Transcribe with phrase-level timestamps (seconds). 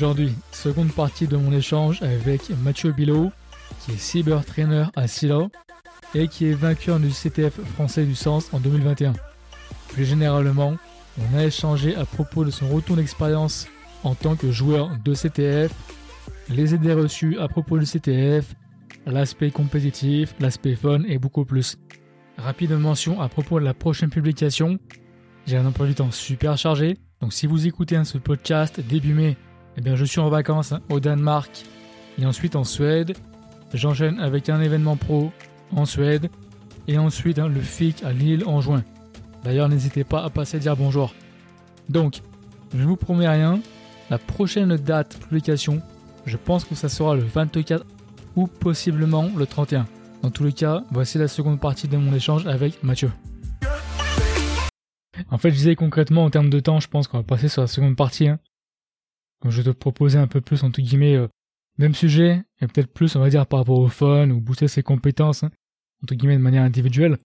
[0.00, 3.30] Aujourd'hui, seconde partie de mon échange avec Mathieu Bilot,
[3.80, 5.50] qui est cyber trainer à Silo
[6.14, 9.12] et qui est vainqueur du CTF français du sens en 2021.
[9.88, 10.78] Plus généralement,
[11.18, 13.68] on a échangé à propos de son retour d'expérience
[14.02, 15.70] en tant que joueur de CTF,
[16.48, 18.54] les idées reçues à propos du CTF,
[19.04, 21.76] l'aspect compétitif, l'aspect fun et beaucoup plus.
[22.38, 24.78] Rapide mention à propos de la prochaine publication.
[25.44, 29.36] J'ai un emploi du temps super chargé, donc si vous écoutez ce podcast début mai,
[29.76, 31.64] eh bien je suis en vacances hein, au Danemark
[32.18, 33.16] et ensuite en Suède.
[33.72, 35.32] J'enchaîne avec un événement pro
[35.74, 36.30] en Suède
[36.88, 38.82] et ensuite hein, le FIC à Lille en juin.
[39.44, 41.14] D'ailleurs n'hésitez pas à passer dire bonjour.
[41.88, 42.22] Donc,
[42.72, 43.60] je ne vous promets rien,
[44.10, 45.80] la prochaine date publication,
[46.26, 47.84] je pense que ça sera le 24
[48.36, 49.86] ou possiblement le 31.
[50.22, 53.10] Dans tous les cas, voici la seconde partie de mon échange avec Mathieu.
[55.30, 57.62] En fait, je disais concrètement en termes de temps, je pense qu'on va passer sur
[57.62, 58.28] la seconde partie.
[58.28, 58.38] Hein.
[59.40, 61.28] Comme je vais te proposer un peu plus, entre guillemets, euh,
[61.78, 64.82] même sujet, et peut-être plus, on va dire, par rapport au fun, ou booster ses
[64.82, 65.50] compétences, hein,
[66.02, 67.18] entre guillemets, de manière individuelle.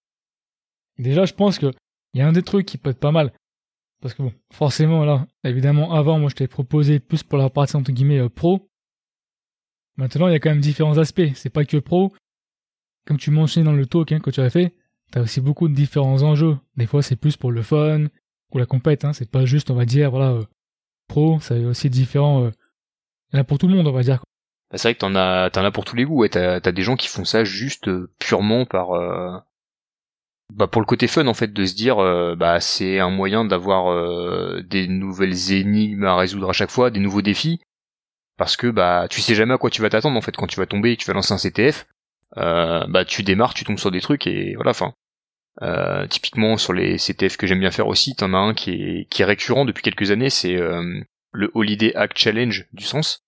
[0.97, 1.71] déjà, je pense que
[2.13, 3.33] il y a un des trucs qui peut être pas mal.
[4.01, 7.75] Parce que bon, forcément, là, évidemment, avant, moi, je t'ai proposé plus pour la partie,
[7.75, 8.69] entre guillemets, euh, pro.
[9.97, 11.33] Maintenant, il y a quand même différents aspects.
[11.35, 12.13] C'est pas que pro.
[13.05, 14.73] Comme tu mentionnais dans le talk hein, que tu as fait,
[15.11, 16.57] t'as aussi beaucoup de différents enjeux.
[16.77, 18.05] Des fois, c'est plus pour le fun
[18.51, 19.05] ou la compète.
[19.05, 19.13] Hein.
[19.13, 20.43] C'est pas juste, on va dire, voilà, euh,
[21.07, 21.39] pro.
[21.39, 22.45] Ça aussi différent.
[22.45, 22.51] Euh,
[23.31, 24.23] il y en a pour tout le monde, on va dire.
[24.71, 26.19] Bah, c'est vrai que t'en as, t'en as pour tous les goûts.
[26.19, 28.89] Ouais, t'as, as des gens qui font ça juste euh, purement par,
[30.53, 31.97] bah pour le côté fun en fait, de se dire,
[32.37, 37.23] bah c'est un moyen d'avoir des nouvelles énigmes à résoudre à chaque fois, des nouveaux
[37.23, 37.59] défis,
[38.37, 40.59] parce que bah tu sais jamais à quoi tu vas t'attendre en fait quand tu
[40.59, 41.87] vas tomber et tu vas lancer un CTF.
[42.35, 44.93] bah tu démarres, tu tombes sur des trucs et voilà, enfin
[45.61, 49.07] euh, typiquement sur les CTF que j'aime bien faire aussi, t'en as un qui est,
[49.09, 50.99] qui est récurrent depuis quelques années, c'est euh,
[51.31, 53.23] le Holiday Hack Challenge du sens.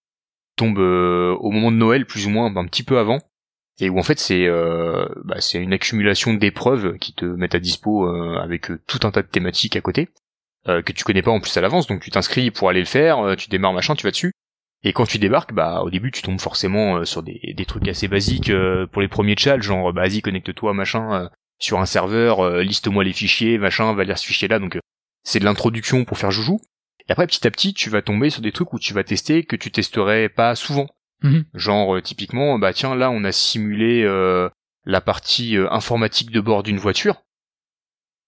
[0.58, 3.20] Tombe euh, au moment de Noël plus ou moins, un petit peu avant,
[3.80, 4.48] et où en fait c'est
[5.24, 8.08] bah, c'est une accumulation d'épreuves qui te mettent à dispo
[8.40, 10.10] avec tout un tas de thématiques à côté
[10.66, 13.36] que tu connais pas en plus à l'avance, donc tu t'inscris pour aller le faire,
[13.38, 14.34] tu démarres machin, tu vas dessus.
[14.84, 18.08] Et quand tu débarques, bah au début tu tombes forcément sur des, des trucs assez
[18.08, 18.52] basiques
[18.92, 21.30] pour les premiers challenges, genre bah vas-y connecte-toi machin,
[21.60, 24.82] sur un serveur, euh, liste-moi les fichiers, machin, va lire ce fichier-là, donc euh,
[25.24, 26.60] c'est de l'introduction pour faire joujou.
[27.08, 29.44] Et après, petit à petit, tu vas tomber sur des trucs où tu vas tester
[29.44, 30.88] que tu testerais pas souvent.
[31.24, 31.46] Mhm.
[31.54, 34.06] Genre, euh, typiquement, bah tiens, là, on a simulé
[34.86, 37.24] la partie informatique de bord d'une voiture.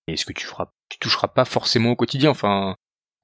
[0.07, 2.31] Et ce que tu feras, tu toucheras pas forcément au quotidien?
[2.31, 2.75] Enfin,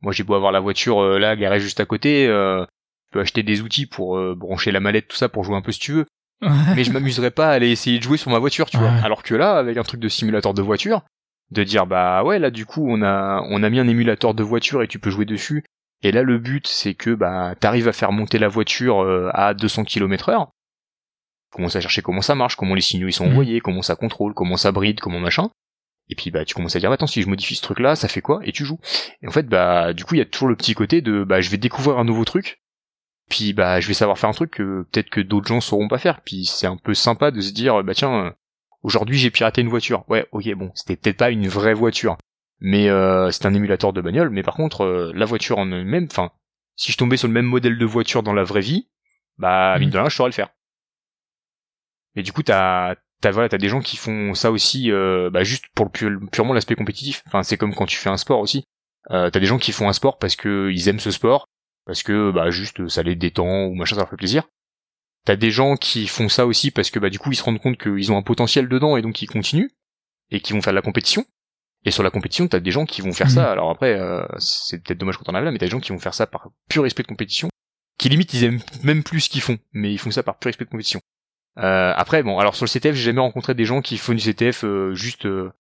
[0.02, 3.62] moi, j'ai beau avoir la voiture là garée juste à côté, tu peux acheter des
[3.62, 6.06] outils pour brancher la mallette, tout ça, pour jouer un peu si tu veux
[6.42, 8.92] mais je m'amuserais pas à aller essayer de jouer sur ma voiture, tu vois.
[9.04, 11.02] Alors que là, avec un truc de simulateur de voiture,
[11.52, 14.44] de dire bah ouais là du coup on a on a mis un émulateur de
[14.44, 15.64] voiture et tu peux jouer dessus.
[16.02, 19.54] Et là le but c'est que bah t'arrives à faire monter la voiture euh, à
[19.54, 20.50] 200 km heure.
[21.52, 23.32] Commence à chercher comment ça marche, comment les signaux ils sont mhm.
[23.32, 25.50] envoyés, comment ça contrôle, comment ça bride, comment machin.
[26.10, 28.08] Et puis bah tu commences à dire attends si je modifie ce truc là ça
[28.08, 28.40] fait quoi?
[28.44, 28.80] Et tu joues.
[29.22, 31.42] Et en fait bah du coup il y a toujours le petit côté de bah
[31.42, 32.60] je vais découvrir un nouveau truc
[33.30, 35.98] puis bah je vais savoir faire un truc que peut-être que d'autres gens sauront pas
[35.98, 36.22] faire.
[36.22, 38.34] Puis c'est un peu sympa de se dire bah tiens
[38.84, 40.04] aujourd'hui j'ai piraté une voiture.
[40.10, 42.18] Ouais ok bon c'était peut-être pas une vraie voiture,
[42.60, 44.30] mais euh, c'est un émulateur de bagnole.
[44.30, 46.32] Mais par contre euh, la voiture en elle-même, enfin
[46.76, 48.90] si je tombais sur le même modèle de voiture dans la vraie vie,
[49.38, 50.50] bah mine de rien je saurais le faire.
[52.16, 55.44] Et du coup t'as t'as voilà t'as des gens qui font ça aussi euh, bah,
[55.44, 57.24] juste pour le, purement l'aspect compétitif.
[57.28, 58.66] Enfin c'est comme quand tu fais un sport aussi.
[59.12, 61.48] Euh, t'as des gens qui font un sport parce que ils aiment ce sport
[61.86, 64.44] parce que bah juste ça les détend ou machin ça leur fait plaisir.
[65.26, 67.62] T'as des gens qui font ça aussi parce que bah du coup ils se rendent
[67.62, 69.70] compte qu'ils ont un potentiel dedans et donc ils continuent
[70.32, 71.26] et qui vont faire de la compétition.
[71.88, 73.44] Et sur la compétition, t'as des gens qui vont faire ça.
[73.44, 73.52] Mhm.
[73.52, 75.92] Alors après, euh, c'est peut-être dommage quand on arrive là, mais t'as des gens qui
[75.92, 77.50] vont faire ça par pur respect de compétition,
[78.00, 80.50] qui limite ils aiment même plus ce qu'ils font, mais ils font ça par pur
[80.50, 81.00] respect de compétition.
[81.58, 84.22] Euh, après, bon, alors sur le CTF, j'ai jamais rencontré des gens qui font du
[84.22, 85.26] CTF euh, juste.
[85.26, 85.52] Euh,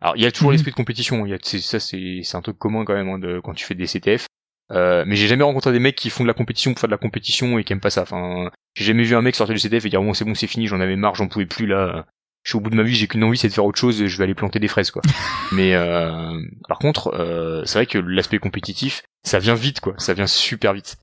[0.00, 0.54] alors il y a toujours mhm.
[0.54, 1.26] l'esprit de compétition.
[1.26, 3.64] Il y a, ça, c'est, c'est un truc commun quand même hein, de, quand tu
[3.64, 4.26] fais des CTF.
[4.72, 6.94] Euh, mais j'ai jamais rencontré des mecs qui font de la compétition pour faire de
[6.94, 8.02] la compétition et qui aiment pas ça.
[8.02, 10.46] Enfin, j'ai jamais vu un mec sortir du CTF et dire bon c'est bon c'est
[10.46, 12.06] fini, j'en avais marre, j'en pouvais plus là.
[12.42, 14.06] Je suis au bout de ma vie, j'ai qu'une envie, c'est de faire autre chose,
[14.06, 15.02] je vais aller planter des fraises quoi.
[15.52, 20.14] mais euh, par contre, euh, c'est vrai que l'aspect compétitif, ça vient vite quoi, ça
[20.14, 20.96] vient super vite.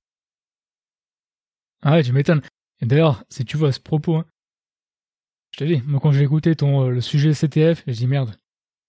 [1.81, 2.41] Ah ouais, tu m'étonnes.
[2.81, 4.25] Et d'ailleurs, si tu vois ce propos, hein,
[5.53, 8.35] je te dis, moi quand j'ai écouté ton le sujet CTF, j'ai dit merde.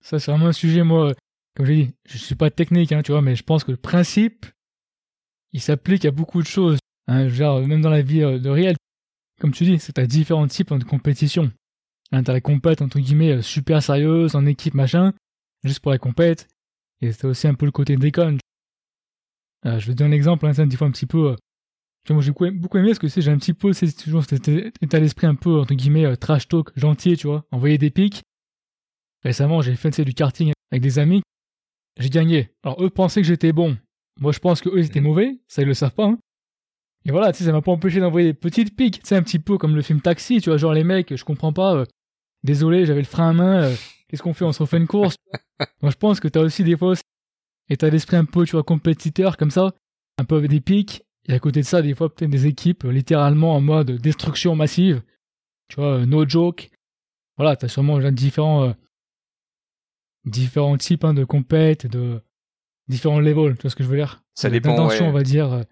[0.00, 1.12] Ça c'est vraiment un sujet moi,
[1.56, 3.76] comme j'ai dit, je suis pas technique, hein, tu vois, mais je pense que le
[3.76, 4.46] principe
[5.54, 6.78] il s'applique à beaucoup de choses.
[7.06, 8.76] Hein, genre, même dans la vie euh, de réel.
[9.40, 11.50] Comme tu dis, c'est à différents types de compétition.
[12.12, 15.14] Hein, t'as la compète, entre guillemets, euh, super sérieuse, en équipe, machin,
[15.64, 16.48] juste pour la compète.
[17.00, 18.38] Et c'est aussi un peu le côté déconne.
[19.64, 21.36] Euh, je vais te donner un exemple, hein, ça, des fois un petit peu,
[22.12, 25.26] moi j'ai beaucoup aimé parce que j'ai un petit peu c'est toujours cet état d'esprit
[25.26, 28.22] un peu entre guillemets euh, trash talk gentil tu vois envoyer des pics
[29.22, 31.22] récemment j'ai fait du karting avec des amis
[31.98, 33.78] j'ai gagné alors eux pensaient que j'étais bon
[34.18, 36.18] moi je pense que eux ils étaient mauvais ça ils le savent pas hein.
[37.04, 39.38] et voilà tu sais ça m'a pas empêché d'envoyer des petites piques c'est un petit
[39.38, 41.84] peu comme le film Taxi tu vois genre les mecs je comprends pas euh,
[42.42, 43.74] désolé j'avais le frein à main euh,
[44.08, 45.16] qu'est-ce qu'on fait on se refait une course
[45.82, 46.94] moi je pense que t'as aussi des fois
[47.68, 49.72] état d'esprit un peu tu vois compétiteur comme ça
[50.18, 52.84] un peu avec des pics et à côté de ça, des fois, peut-être des équipes
[52.84, 55.02] littéralement en mode destruction massive.
[55.68, 56.70] Tu vois, euh, no joke.
[57.36, 58.72] Voilà, t'as sûrement différents, euh,
[60.24, 62.20] différents types hein, de compètes, de
[62.88, 64.22] différents levels, tu vois ce que je veux dire?
[64.34, 65.62] Ça dépend, D'intention, on va dire, euh,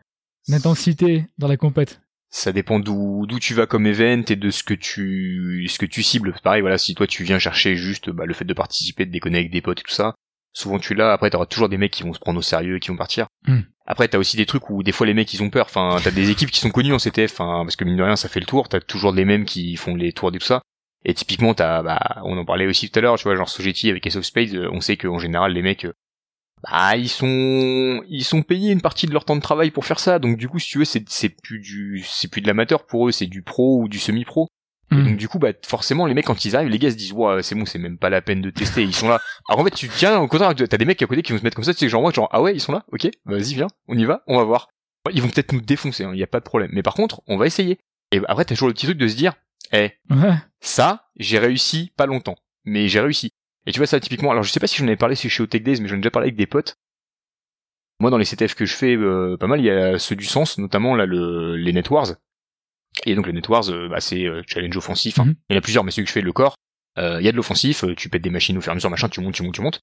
[0.48, 2.00] d'intensité dans la compète.
[2.30, 5.84] Ça dépend d'où d'où tu vas comme event et de ce que tu ce que
[5.84, 6.34] tu cibles.
[6.42, 9.38] Pareil, voilà, si toi tu viens chercher juste bah, le fait de participer, de déconner
[9.38, 10.14] avec des potes et tout ça,
[10.54, 11.12] souvent tu l'as.
[11.12, 13.26] Après, t'auras toujours des mecs qui vont se prendre au sérieux et qui vont partir.
[13.46, 13.60] Hmm.
[13.86, 15.66] Après, t'as aussi des trucs où des fois les mecs ils ont peur.
[15.66, 18.16] Enfin, t'as des équipes qui sont connues en CTF, hein, parce que mine de rien
[18.16, 18.70] ça fait le tour.
[18.70, 20.62] T'as toujours les mêmes qui font les tours et tout ça.
[21.04, 23.90] Et typiquement, t'as, bah, on en parlait aussi tout à l'heure, tu vois, genre Sogeti
[23.90, 25.92] avec Ace of Spades, euh, on sait qu'en général les mecs, euh,
[26.62, 29.98] bah, ils sont, ils sont payés une partie de leur temps de travail pour faire
[29.98, 30.18] ça.
[30.18, 33.08] Donc du coup, si tu veux, c'est, c'est plus du, c'est plus de l'amateur pour
[33.08, 34.48] eux, c'est du pro ou du semi-pro.
[34.90, 35.04] Hmm.
[35.04, 37.42] donc du coup, bah forcément, les mecs quand ils arrivent, les gars se disent ouais,
[37.42, 38.82] c'est bon, c'est même pas la peine de tester.
[38.82, 39.20] Ils sont là.
[39.48, 41.44] Alors en fait, tu tiens au contraire, t'as des mecs à côté qui vont se
[41.44, 43.54] mettre comme ça, tu sais, genre moi, genre ah ouais, ils sont là, ok, vas-y
[43.54, 44.68] viens, on y va, on va voir.
[45.12, 46.70] Ils vont peut-être nous défoncer, il hein, y a pas de problème.
[46.74, 47.78] Mais par contre, on va essayer.
[48.12, 49.32] Et après, t'as toujours le petit truc de se dire,
[49.72, 50.34] eh, Ouais.
[50.60, 53.32] ça, j'ai réussi pas longtemps, mais j'ai réussi.
[53.66, 54.30] Et tu vois ça typiquement.
[54.30, 56.10] Alors je sais pas si j'en ai parlé chez Tech Days, mais j'en ai déjà
[56.10, 56.76] parlé avec des potes.
[58.00, 60.24] Moi, dans les CTF que je fais, euh, pas mal, il y a ceux du
[60.24, 62.08] sens, notamment là le, les Net Wars.
[63.06, 65.18] Et donc les Net Wars, euh, bah, c'est euh, challenge offensif.
[65.20, 65.26] hein.
[65.26, 65.34] Mhm.
[65.50, 66.56] Il y en a plusieurs, mais celui que je fais, le corps,
[66.98, 67.84] euh, il y a de l'offensif.
[67.84, 69.54] euh, Tu pètes des machines au fur et à mesure, machin, tu montes, tu montes,
[69.54, 69.80] tu montes.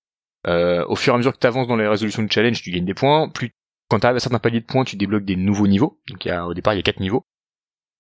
[0.48, 2.72] Euh, au fur et à mesure que tu avances dans les résolutions de challenge, tu
[2.72, 3.30] gagnes des points.
[3.30, 3.52] Plus
[3.90, 6.00] quand tu arrives à certains paliers de points, tu débloques des nouveaux niveaux.
[6.10, 7.26] Donc il y a, au départ, il y a quatre niveaux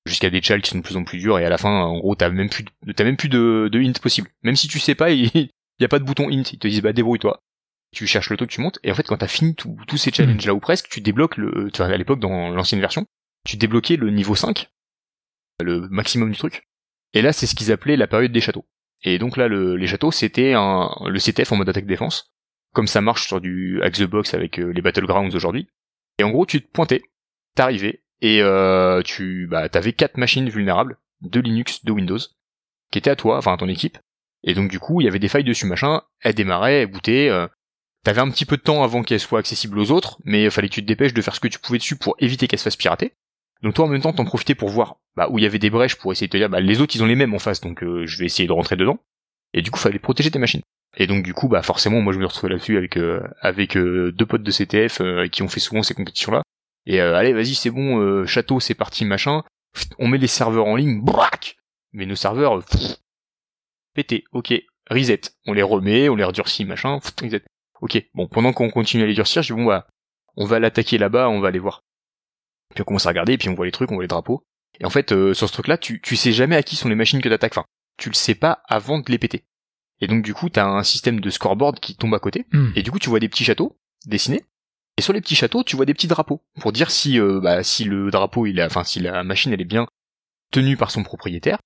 [0.05, 1.97] jusqu'à des challenges qui sont de plus en plus durs et à la fin, en
[1.99, 4.29] gros, t'as même plus, de- t'as même plus de, de hint possible.
[4.43, 5.49] Même si tu sais pas, il
[5.79, 6.51] il y a pas de bouton hint.
[6.51, 7.41] Ils te disent bah débrouille-toi.
[7.91, 8.79] Tu cherches le truc, tu montes.
[8.83, 11.71] Et en fait, quand t'as fini tous ces challenges là ou presque, tu débloques le,
[11.71, 13.07] tu vois, à l'époque dans l'ancienne version,
[13.45, 14.69] tu débloquais le niveau 5
[15.63, 16.67] le maximum du truc.
[17.13, 18.65] Et là, c'est ce qu'ils appelaient la période des châteaux.
[19.03, 22.33] Et donc là, le, les châteaux, c'était un, le CTF en mode attaque-défense,
[22.73, 25.69] comme ça marche sur du Axe the Box avec euh, les Battlegrounds aujourd'hui.
[26.17, 27.01] Et en gros, tu te pointais,
[27.55, 32.19] t'arrivais, et euh, tu bah, t'avais quatre machines vulnérables, de Linux, de Windows,
[32.91, 33.97] qui étaient à toi, enfin à ton équipe.
[34.43, 37.29] Et donc du coup, il y avait des failles dessus, machin, elles démarraient, elles bootaient,
[37.29, 37.47] euh,
[38.03, 40.69] T'avais un petit peu de temps avant qu'elles soient accessibles aux autres, mais il fallait
[40.69, 42.63] que tu te dépêches de faire ce que tu pouvais dessus pour éviter qu'elles se
[42.63, 43.13] fassent pirater.
[43.61, 45.69] Donc toi en même temps t'en profitais pour voir bah, où il y avait des
[45.69, 47.59] brèches pour essayer de te dire bah, les autres ils ont les mêmes en face
[47.59, 48.99] donc euh, je vais essayer de rentrer dedans.
[49.53, 50.61] Et du coup fallait protéger tes machines.
[50.95, 54.13] Et donc du coup bah forcément moi je me retrouvais là-dessus avec euh, avec euh,
[54.13, 56.41] deux potes de CTF euh, qui ont fait souvent ces compétitions là.
[56.85, 59.43] Et euh, allez vas-y c'est bon euh, château c'est parti machin.
[59.97, 61.57] On met les serveurs en ligne brac.
[61.91, 62.63] Mais nos serveurs euh,
[63.93, 64.53] pfft, pété ok
[64.89, 65.21] reset.
[65.45, 67.43] On les remet on les redurcit machin reset.
[67.81, 69.87] Ok bon pendant qu'on continue à les durcir je dis bon bah
[70.35, 71.81] on va l'attaquer là-bas on va aller voir.
[72.73, 74.43] Puis on commence à regarder, puis on voit les trucs, on voit les drapeaux.
[74.79, 76.95] Et en fait, euh, sur ce truc-là, tu, tu sais jamais à qui sont les
[76.95, 77.57] machines que t'attaques.
[77.57, 77.65] Enfin,
[77.97, 79.43] tu le sais pas avant de les péter.
[80.01, 82.45] Et donc du coup, t'as un système de scoreboard qui tombe à côté.
[82.51, 82.71] Hmm.
[82.75, 84.45] Et du coup, tu vois des petits châteaux dessinés.
[84.97, 87.63] Et sur les petits châteaux, tu vois des petits drapeaux pour dire si, euh, bah,
[87.63, 89.87] si le drapeau, il a, enfin, si la machine, elle est bien
[90.51, 91.59] tenue par son propriétaire,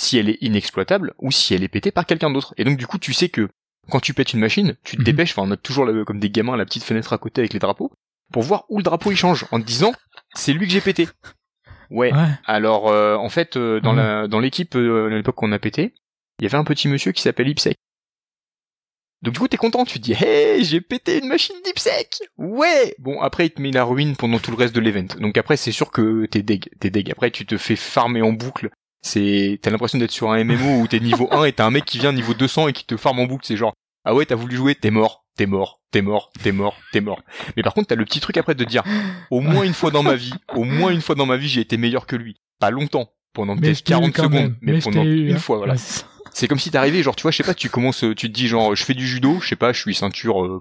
[0.00, 2.54] si elle est inexploitable ou si elle est pétée par quelqu'un d'autre.
[2.56, 3.48] Et donc du coup, tu sais que
[3.90, 5.04] quand tu pètes une machine, tu te Mhm.
[5.04, 5.32] dépêches.
[5.32, 7.58] Enfin, on a toujours la- comme des gamins la petite fenêtre à côté avec les
[7.58, 7.90] drapeaux
[8.32, 9.92] pour voir où le drapeau il change en te disant
[10.34, 11.08] c'est lui que j'ai pété.
[11.90, 12.12] Ouais.
[12.12, 12.28] Ouais.
[12.44, 15.94] Alors euh, en fait euh, dans la dans l'équipe euh, à l'époque qu'on a pété,
[16.38, 17.76] il y avait un petit monsieur qui s'appelle Ipsec.
[19.22, 22.18] Donc du coup t'es content, tu te dis hey j'ai pété une machine d'Ipsec.
[22.36, 22.94] Ouais.
[22.98, 25.08] Bon après il te met la ruine pendant tout le reste de l'event.
[25.18, 27.10] Donc après c'est sûr que t'es deg, t'es deg.
[27.10, 28.70] Après tu te fais farmer en boucle.
[29.08, 31.84] C'est t'as l'impression d'être sur un MMO où t'es niveau 1 et t'as un mec
[31.84, 33.46] qui vient niveau 200 et qui te farme en boucle.
[33.46, 33.72] C'est genre
[34.04, 37.20] ah ouais t'as voulu jouer, t'es mort, t'es mort, t'es mort, t'es mort, t'es mort.
[37.56, 38.82] Mais par contre t'as le petit truc après de dire
[39.30, 41.60] au moins une fois dans ma vie, au moins une fois dans ma vie j'ai
[41.62, 42.36] été meilleur que lui.
[42.60, 44.56] Pas longtemps, pendant peut-être je t'ai eu 40 quand secondes, même.
[44.60, 45.38] mais, pendant eu, une hein.
[45.38, 45.74] fois voilà.
[45.74, 45.80] Ouais,
[46.32, 48.32] c'est comme si t'arrivais, genre, tu vois, je sais pas, tu commences, euh, tu te
[48.34, 50.60] dis, genre, je fais du judo, je sais pas, je suis ceinture, euh,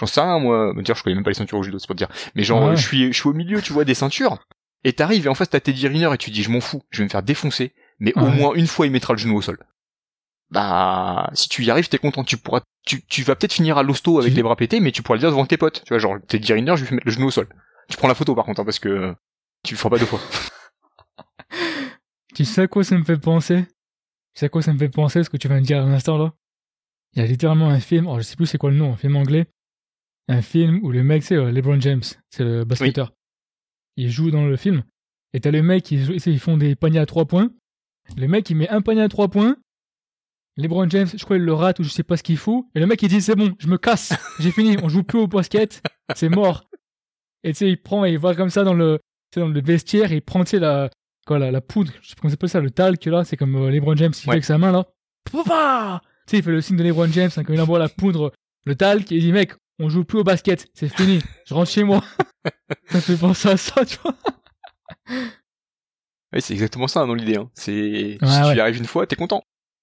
[0.00, 1.86] j'en sais rien, moi, me dire, je connais même pas les ceintures au judo, c'est
[1.86, 2.08] pour te dire.
[2.34, 2.70] Mais genre, Ouais.
[2.72, 4.38] euh, je suis, je suis au milieu, tu vois, des ceintures,
[4.84, 6.98] et t'arrives, et en face, t'as Teddy Riner, et tu dis, je m'en fous, je
[6.98, 8.36] vais me faire défoncer, mais au Ouais.
[8.36, 9.58] moins une fois, il mettra le genou au sol.
[10.50, 13.82] Bah, si tu y arrives, t'es content, tu pourras, tu, tu vas peut-être finir à
[13.82, 15.88] l'hosto avec Tu- les bras pétés, mais tu pourras le dire devant tes potes, tu
[15.88, 17.48] vois, genre, Teddy Riner, je vais mettre le genou au sol.
[17.88, 19.14] Tu prends la photo, par contre, hein, parce que
[19.64, 20.20] tu le feras pas deux fois.
[22.34, 23.64] Tu sais à quoi ça me fait penser?
[24.34, 25.86] Tu sais à quoi ça me fait penser ce que tu viens de dire à
[25.88, 26.32] l'instant là?
[27.12, 28.96] Il y a littéralement un film, oh, je sais plus c'est quoi le nom, un
[28.96, 29.46] film anglais.
[30.26, 33.12] Un film où le mec c'est euh, LeBron James, c'est le basketteur.
[33.96, 34.82] Il joue dans le film
[35.32, 37.50] Et t'as les mecs qui ils font des paniers à 3 points.
[38.16, 39.56] Le mec, il met un panier à 3 points.
[40.56, 42.68] LeBron James, je crois, il le rate ou je sais pas ce qu'il faut.
[42.74, 44.12] Et le mec, il dit, c'est bon, je me casse.
[44.38, 44.76] J'ai fini.
[44.82, 45.82] On joue plus au basket.
[46.14, 46.64] C'est mort.
[47.42, 49.00] Et tu sais, il prend et il va comme ça dans le,
[49.36, 50.90] dans le vestiaire et il prend, tu sais, la,
[51.26, 51.92] quoi, la, la poudre.
[52.00, 53.24] Je sais pas comment ça s'appelle ça, le talc, là.
[53.24, 54.86] C'est comme euh, LeBron James, il fait avec sa main, là.
[56.26, 58.32] Tu sais, il fait le signe de LeBron James, hein, quand il envoie la poudre,
[58.64, 60.68] le talc, et il dit, mec, on joue plus au basket.
[60.74, 61.20] C'est fini.
[61.46, 62.02] Je rentre chez moi.
[62.90, 64.14] ça fait penser à ça, tu vois.
[66.32, 67.36] Ouais, c'est exactement ça dans l'idée.
[67.36, 67.50] Hein.
[67.54, 69.42] C'est si tu y arrives une fois, t'es content.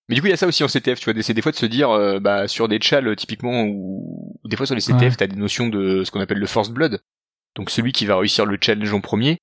[0.09, 1.53] Mais du coup, il y a ça aussi en CTF, tu vois, c'est des fois
[1.53, 5.15] de se dire, euh, bah, sur des chals, typiquement, ou des fois sur les CTF,
[5.15, 7.01] t'as des notions de ce qu'on appelle le first blood.
[7.55, 9.37] Donc celui qui va réussir le challenge en premier,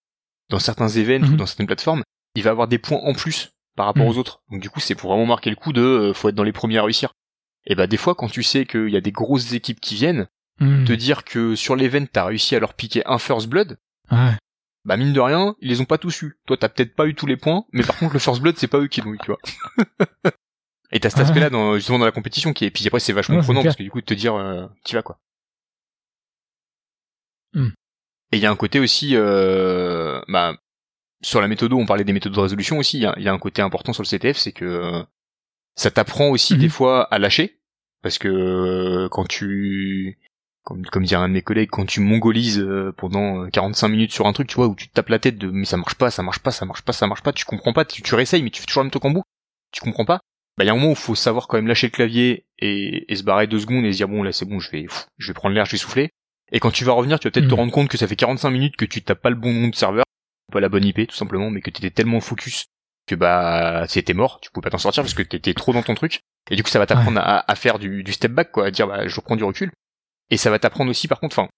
[0.51, 1.37] dans certains événements ou mhm.
[1.37, 2.03] dans certaines plateformes,
[2.35, 4.11] il va avoir des points en plus par rapport mhm.
[4.11, 4.43] aux autres.
[4.51, 6.53] Donc du coup, c'est pour vraiment marquer le coup de, euh, faut être dans les
[6.53, 7.15] premiers à réussir.
[7.67, 10.27] Et bah, des fois, quand tu sais qu'il y a des grosses équipes qui viennent,
[10.61, 10.85] mhm.
[10.85, 13.79] te dire que sur l'event, t'as réussi à leur piquer un first blood,
[14.11, 14.37] ouais
[14.89, 16.39] bah mine de rien, ils les ont pas tous eu.
[16.47, 18.69] Toi, t'as peut-être pas eu tous les points, mais par contre, le First Blood, c'est
[18.69, 19.39] pas eux qui l'ont eu, tu vois.
[20.93, 23.43] Et t'as cet aspect-là dans, justement dans la compétition qui est, puis après c'est vachement
[23.43, 25.21] prenant parce que du coup de te dire, euh, tu vas quoi.
[27.53, 27.69] Hmm.
[28.33, 30.57] Et il y a un côté aussi, euh, bah,
[31.21, 32.97] sur la méthode, on parlait des méthodes de résolution aussi.
[32.97, 35.05] Il y a, un côté important sur le CTF, c'est que
[35.75, 36.61] ça t'apprend aussi hmm.
[36.61, 37.61] des fois à lâcher,
[38.01, 40.19] parce que quand tu
[40.69, 44.13] comme, comme dirait un de mes collègues, quand tu mongolises euh, pendant 45 euh, minutes
[44.13, 45.95] sur un truc, tu vois, où tu te tapes la tête de mais ça marche
[45.95, 48.15] pas, ça marche pas, ça marche pas, ça marche pas, tu comprends pas, tu, tu
[48.15, 49.23] réessayes, mais tu fais toujours le même truc en bout,
[49.73, 50.21] tu comprends pas.
[50.59, 52.45] Bah, il y a un moment où il faut savoir quand même lâcher le clavier
[52.59, 54.87] et, et se barrer deux secondes et se dire bon là c'est bon, je vais,
[55.17, 56.11] je vais prendre l'air, je vais souffler.
[56.53, 57.59] Et quand tu vas revenir, tu vas peut-être te hmm.
[57.59, 59.75] rendre compte que ça fait 45 minutes que tu tapes pas le bon nom de
[59.75, 60.05] serveur,
[60.53, 62.67] pas la bonne IP tout simplement, mais que t'étais tellement focus
[63.07, 65.95] que bah c'était mort, tu pouvais pas t'en sortir parce que t'étais trop dans ton
[65.95, 66.21] truc.
[66.51, 68.71] Et du coup ça va t'apprendre à, à, faire du, du step back quoi, à
[68.71, 69.73] dire bah je reprends du recul.
[70.31, 71.49] Et ça va t'apprendre aussi, par contre, enfin,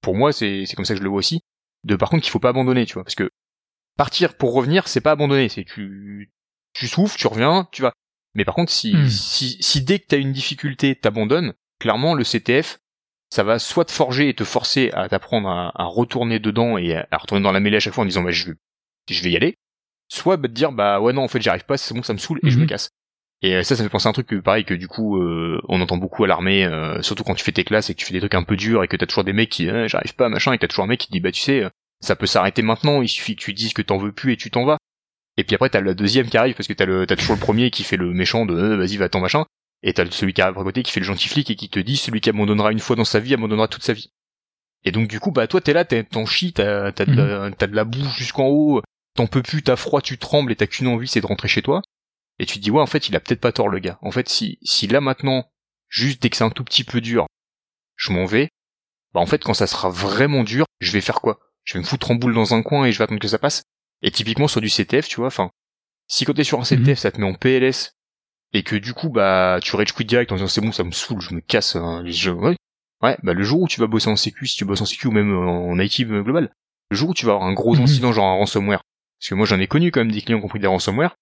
[0.00, 1.40] pour moi, c'est, c'est comme ça que je le vois aussi,
[1.84, 3.30] de par contre qu'il faut pas abandonner, tu vois, parce que
[3.96, 6.30] partir pour revenir, c'est pas abandonner, c'est tu,
[6.72, 7.92] tu souffles, tu reviens, tu vas.
[8.34, 9.08] Mais par contre, si, hmm.
[9.08, 12.78] si, si dès que t'as une difficulté, t'abandonnes, clairement, le CTF,
[13.30, 16.96] ça va soit te forger et te forcer à t'apprendre à, à retourner dedans et
[16.96, 18.52] à, retourner dans la mêlée à chaque fois en disant, bah, je
[19.10, 19.56] je vais y aller.
[20.08, 22.12] Soit, bah, te dire, bah, ouais, non, en fait, j'y arrive pas, c'est bon, ça
[22.12, 22.68] me saoule et je me hmm.
[22.68, 22.90] casse.
[23.42, 25.18] Et euh, ça, ça me fait penser à un truc que, pareil, que du coup,
[25.20, 27.98] euh, on entend beaucoup à l'armée, euh, surtout quand tu fais tes classes et que
[27.98, 29.88] tu fais des trucs un peu durs et que t'as toujours des mecs qui, eh,
[29.88, 31.64] j'arrive pas, machin, et que t'as toujours un mec qui dit, bah tu sais,
[32.00, 34.50] ça peut s'arrêter maintenant, il suffit que tu dises que t'en veux plus et tu
[34.50, 34.78] t'en vas.
[35.36, 37.40] Et puis après, t'as le deuxième qui arrive parce que t'as le, t'as toujours le
[37.40, 39.44] premier qui fait le méchant de, vas-y, va-t'en, machin.
[39.82, 41.80] Et t'as celui qui arrive à côté qui fait le gentil flic et qui te
[41.80, 44.12] dit, celui qui abandonnera une fois dans sa vie abandonnera toute sa vie.
[44.84, 47.54] Et donc du coup, bah toi t'es là, t'en chies, t'as, t'as, de la, mhm.
[47.56, 48.82] t'as de la boue jusqu'en haut,
[49.14, 51.62] t'en peux plus, t'as froid, tu trembles et t'as qu'une envie, c'est de rentrer chez
[51.62, 51.82] toi
[52.38, 53.98] et tu te dis ouais en fait il a peut-être pas tort le gars.
[54.02, 55.50] En fait si si là maintenant
[55.88, 57.26] juste dès que c'est un tout petit peu dur,
[57.96, 58.48] je m'en vais,
[59.12, 61.38] bah en fait quand ça sera vraiment dur, je vais faire quoi?
[61.64, 63.38] Je vais me foutre en boule dans un coin et je vais attendre que ça
[63.38, 63.62] passe.
[64.02, 65.50] Et typiquement sur du CTF, tu vois, enfin
[66.08, 66.96] si quand t'es sur un CTF mhm.
[66.96, 67.92] ça te met en PLS
[68.52, 70.92] et que du coup bah tu rage quit direct en disant c'est bon ça me
[70.92, 72.32] saoule, je me casse hein, les jeux.
[72.32, 72.56] Ouais.
[73.02, 75.06] ouais, bah le jour où tu vas bosser en sécu, si tu bosses en sécu
[75.06, 76.52] ou même en IT global,
[76.90, 77.82] le jour où tu vas avoir un gros mhm.
[77.82, 78.82] incident genre un ransomware,
[79.20, 81.16] parce que moi j'en ai connu quand même des clients qui ont pris des ransomware,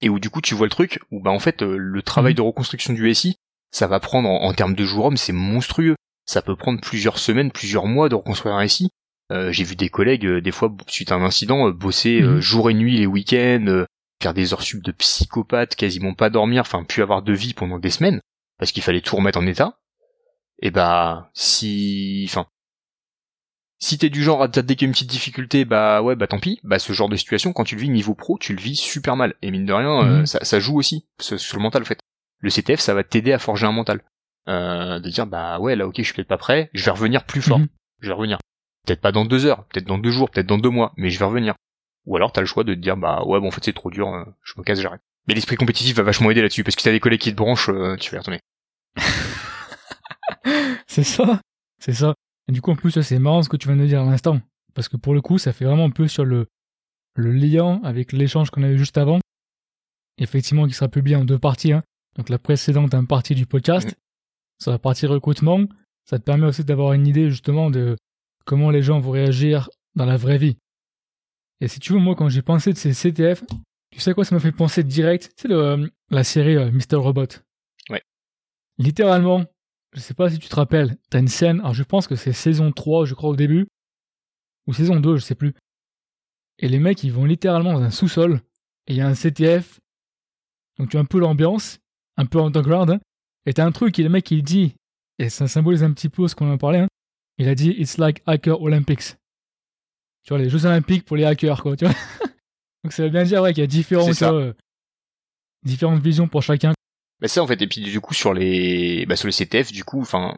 [0.00, 2.32] et où du coup tu vois le truc où bah en fait euh, le travail
[2.32, 2.38] mhm.
[2.38, 3.36] de reconstruction du SI
[3.70, 7.52] ça va prendre en, termes de jours hommes c'est monstrueux ça peut prendre plusieurs semaines
[7.52, 8.90] plusieurs mois de reconstruire un SI
[9.32, 12.40] euh, j'ai vu des collègues euh, des fois suite à un incident bosser mhm.
[12.40, 13.84] jour et nuit les week-ends
[14.22, 17.78] faire des heures sub de psychopathe quasiment pas dormir enfin plus avoir de vie pendant
[17.78, 18.20] des semaines
[18.58, 19.78] parce qu'il fallait tout remettre en état
[20.60, 22.46] et bah si enfin
[23.82, 26.60] si t'es du genre à a une petite difficulté, bah ouais, bah tant pis.
[26.62, 29.16] Bah ce genre de situation, quand tu le vis niveau pro, tu le vis super
[29.16, 29.34] mal.
[29.40, 30.26] Et mine de rien, euh, mhm.
[30.26, 31.98] ça, ça, joue aussi sur le mental en fait.
[32.40, 34.02] Le CTF, ça va t'aider à forger un mental.
[34.48, 37.24] Euh, de dire bah ouais là ok je suis peut-être pas prêt, je vais revenir
[37.24, 37.58] plus fort.
[37.58, 37.68] Mhm.
[38.00, 38.38] Je vais revenir.
[38.86, 41.18] Peut-être pas dans deux heures, peut-être dans deux jours, peut-être dans deux mois, mais je
[41.18, 41.54] vais revenir.
[42.06, 43.90] Ou alors t'as le choix de te dire bah ouais bon en fait c'est trop
[43.90, 45.02] dur, euh, je me casse, j'arrête.
[45.26, 47.36] Mais l'esprit compétitif va vachement aider là-dessus parce que si t'as des collègues qui te
[47.36, 48.40] branchent, tu vas y retourner.
[50.86, 51.40] c'est ça,
[51.78, 52.14] c'est ça.
[52.48, 54.40] Et du coup, en plus, c'est marrant ce que tu viens de dire à l'instant.
[54.74, 56.46] Parce que pour le coup, ça fait vraiment un peu sur le,
[57.14, 59.20] le lien avec l'échange qu'on a eu juste avant.
[60.18, 61.72] Effectivement, qui sera publié en deux parties.
[61.72, 61.82] Hein.
[62.16, 63.94] Donc la précédente, un partie du podcast.
[64.60, 65.64] Sur la partie recrutement,
[66.04, 67.96] ça te permet aussi d'avoir une idée justement de
[68.44, 70.56] comment les gens vont réagir dans la vraie vie.
[71.60, 73.44] Et si tu veux, moi, quand j'ai pensé de ces CTF,
[73.90, 76.96] tu sais quoi, ça m'a fait penser direct, tu sais, le, la série euh, Mr.
[76.96, 77.26] Robot?
[77.90, 78.02] Ouais.
[78.78, 79.44] Littéralement,
[79.92, 82.32] je sais pas si tu te rappelles, t'as une scène, alors je pense que c'est
[82.32, 83.66] saison 3, je crois, au début,
[84.66, 85.54] ou saison 2, je sais plus.
[86.58, 88.40] Et les mecs, ils vont littéralement dans un sous-sol,
[88.86, 89.80] et il y a un CTF,
[90.78, 91.78] donc tu as un peu l'ambiance,
[92.16, 93.00] un peu underground, hein,
[93.46, 94.74] et t'as un truc, et le mec, il dit,
[95.18, 96.88] et ça symbolise un petit peu ce qu'on en parlait, hein,
[97.38, 99.16] il a dit, it's like Hacker Olympics.
[100.24, 101.94] tu vois, les Jeux Olympiques pour les hackers, quoi, tu vois.
[102.84, 104.52] Donc ça veut bien dire, ouais, qu'il y a différentes, euh,
[105.64, 106.74] différentes visions pour chacun.
[107.20, 109.84] Bah ça en fait, et puis du coup sur les, bah, sur les CTF, du
[109.84, 110.36] coup, enfin,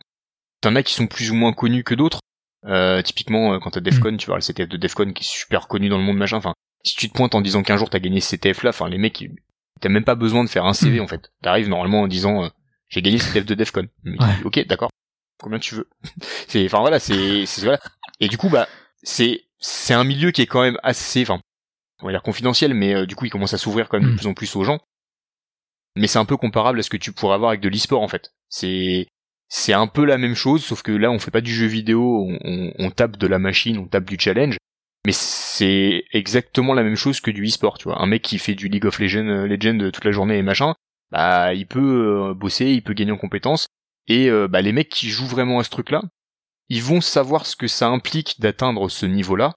[0.60, 2.20] t'en as qui sont plus ou moins connus que d'autres.
[2.64, 4.16] Euh, typiquement, euh, quand t'as Defcon, mm.
[4.16, 6.36] tu vois le CTF de Defcon qui est super connu dans le monde machin.
[6.36, 8.88] Enfin, si tu te pointes en disant qu'un jour t'as gagné ce CTF là, enfin
[8.88, 9.24] les mecs,
[9.80, 11.02] t'as même pas besoin de faire un CV mm.
[11.02, 11.32] en fait.
[11.42, 12.50] T'arrives normalement en disant
[12.88, 13.88] j'ai gagné le CTF de Defcon.
[14.44, 14.90] Ok, d'accord.
[15.38, 15.88] Combien tu veux?
[16.48, 17.80] C'est, enfin voilà, c'est, voilà.
[18.20, 18.68] Et du coup, bah,
[19.02, 21.40] c'est, c'est un milieu qui est quand même assez, enfin,
[22.00, 24.12] on va dire confidentiel, mais euh, du coup il commence à s'ouvrir quand même de
[24.14, 24.16] mm.
[24.16, 24.78] plus en plus aux gens.
[25.96, 28.08] Mais c'est un peu comparable à ce que tu pourrais avoir avec de l'e-sport en
[28.08, 28.32] fait.
[28.48, 29.06] C'est
[29.48, 32.26] c'est un peu la même chose, sauf que là on fait pas du jeu vidéo,
[32.44, 34.56] on, on, tape de la machine, on tape du challenge.
[35.06, 38.00] Mais c'est exactement la même chose que du e-sport, tu vois.
[38.00, 40.74] Un mec qui fait du League of Legends, euh, toute la journée et machin,
[41.10, 43.66] bah il peut euh, bosser, il peut gagner en compétences.
[44.08, 46.02] Et bah les mecs qui jouent vraiment à ce truc-là,
[46.68, 49.54] ils vont savoir ce que ça implique d'atteindre ce niveau-là,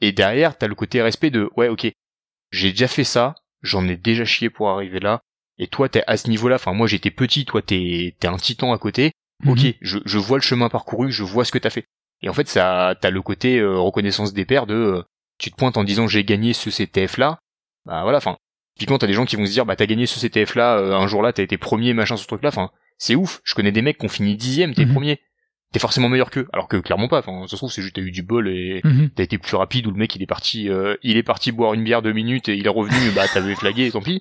[0.00, 1.90] et derrière, t'as le côté respect de ouais, ok,
[2.50, 5.20] j'ai déjà fait ça, j'en ai déjà chié pour arriver là.
[5.60, 6.56] Et toi, t'es à ce niveau-là.
[6.56, 9.12] Enfin, moi, j'étais petit, toi, t'es t'es un titan à côté.
[9.44, 9.50] Mhm.
[9.50, 11.84] Ok, je, je vois le chemin parcouru, je vois ce que t'as fait.
[12.22, 15.02] Et en fait, ça, t'as le côté euh, reconnaissance des pairs de, euh,
[15.38, 17.38] tu te pointes en disant j'ai gagné ce CTF là.
[17.86, 18.36] Bah voilà, enfin,
[18.74, 20.94] typiquement t'as des gens qui vont se dire bah t'as gagné ce CTF là, euh,
[20.94, 22.48] un jour là t'as été premier machin ce truc là.
[22.48, 23.40] Enfin, c'est ouf.
[23.44, 24.92] Je connais des mecs qui ont fini dixième, t'es mhm.
[24.92, 25.20] premier
[25.72, 26.48] t'es forcément meilleur qu'eux.
[26.52, 27.18] Alors que clairement pas.
[27.18, 29.10] Enfin ça se trouve c'est juste t'as eu du bol et mhm.
[29.10, 31.74] t'as été plus rapide ou le mec il est parti euh, il est parti boire
[31.74, 33.10] une bière deux minutes et il est revenu.
[33.14, 34.20] Bah t'avais flagué tant pis.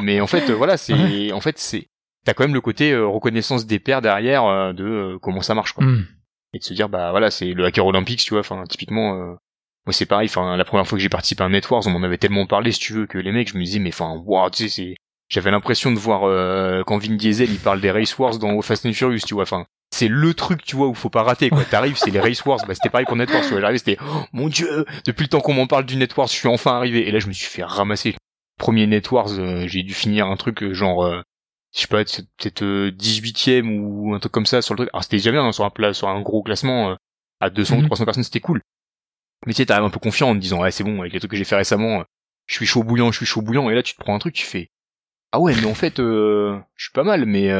[0.00, 1.88] Mais en fait euh, voilà c'est en fait c'est
[2.24, 5.84] t'as quand même le côté euh, reconnaissance des pairs derrière de comment ça marche quoi.
[5.84, 6.06] Mhm.
[6.54, 8.40] et de se dire bah voilà c'est le hacker olympique tu vois.
[8.40, 10.28] Enfin typiquement moi c'est pareil.
[10.28, 12.72] Enfin la première fois que j'ai participé à un Netwars on m'en avait tellement parlé
[12.72, 14.94] si tu veux que les mecs je me disais mais enfin wow tu sais c'est
[15.28, 16.22] j'avais l'impression de voir
[16.86, 19.44] quand Vin Diesel il parle des race wars dans Fast and Furious tu vois.
[19.44, 19.66] Enfin
[19.98, 21.64] c'est le truc tu vois où faut pas rater quoi.
[21.70, 22.60] T'arrives c'est les race wars.
[22.66, 23.60] Bah c'était pareil pour Netwars tu vois.
[23.60, 24.86] J'arrive c'était oh, mon dieu!
[25.04, 27.08] Depuis le temps qu'on m'en parle du Netwars je suis enfin arrivé.
[27.08, 28.14] Et là je me suis fait ramasser.
[28.58, 31.20] Premier Netwars euh, j'ai dû finir un truc euh, genre euh,
[31.74, 34.90] je sais pas peut-être 18ème ou un truc comme ça sur le truc.
[34.92, 36.96] Alors c'était déjà bien hein, sur un plat sur un gros classement
[37.40, 38.62] à 200 ou 300 personnes c'était cool.
[39.46, 41.18] Mais tu sais t'arrives un peu confiant en te disant ouais c'est bon avec les
[41.18, 42.04] trucs que j'ai fait récemment
[42.46, 43.68] je suis chaud bouillant je suis chaud bouillant.
[43.68, 44.70] Et là tu te prends un truc tu fais
[45.32, 47.50] ah ouais mais en fait je suis pas mal mais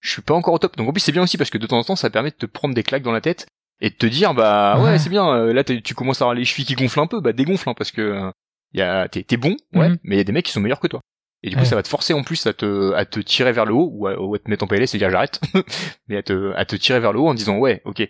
[0.00, 0.76] je suis pas encore au top.
[0.76, 2.36] Donc en plus c'est bien aussi parce que de temps en temps ça permet de
[2.36, 3.46] te prendre des claques dans la tête
[3.80, 5.28] et de te dire bah ouais, c'est bien.
[5.28, 7.74] Euh, là tu commences à avoir les chevilles qui gonflent un peu, bah dégonfle hein,
[7.76, 8.30] parce que euh,
[8.72, 9.98] y a t'es t'es bon ouais, mhm.
[10.02, 11.00] mais il y a des mecs qui sont meilleurs que toi.
[11.42, 13.64] Et du coup ça va te forcer en plus à te à te tirer vers
[13.64, 15.40] le haut ou à, te mettre en PLS et dire j'arrête,
[16.08, 18.06] mais à te à te tirer vers le haut en disant ouais ok.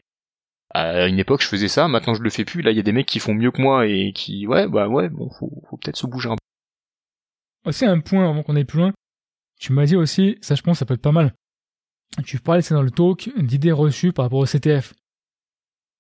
[0.73, 2.63] À une époque je faisais ça, maintenant je le fais plus.
[2.63, 4.89] Là il y a des mecs qui font mieux que moi et qui ouais bah
[4.89, 6.37] ouais bon faut, faut peut-être se bouger un
[7.65, 7.73] peu.
[7.73, 8.93] C'est un point avant qu'on aille plus loin.
[9.61, 11.35] Tu m'as dit aussi, ça je pense ça peut être pas mal
[12.25, 14.95] tu parlais, c'est dans le talk, d'idées reçues par rapport au CTF.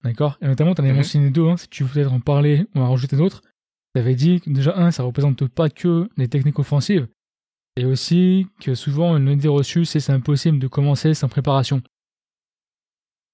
[0.02, 0.38] D'accord?
[0.40, 0.98] Et notamment, tu en avais mhm.
[0.98, 3.42] mentionné deux, hein, si tu veux peut-être en parler ou en rajouter d'autres.
[3.94, 7.08] Tu avais dit que déjà, un, ça représente pas que les techniques offensives,
[7.76, 11.82] et aussi que souvent, une idée reçue, c'est c'est impossible de commencer sans préparation.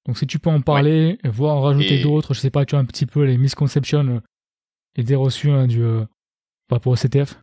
[0.07, 2.79] Donc si tu peux en parler, voire en rajouter d'autres, je sais pas, tu as
[2.79, 4.21] un petit peu les misconceptions, euh,
[4.97, 6.05] idées reçues hein, du, euh,
[6.69, 7.41] par rapport au CTF.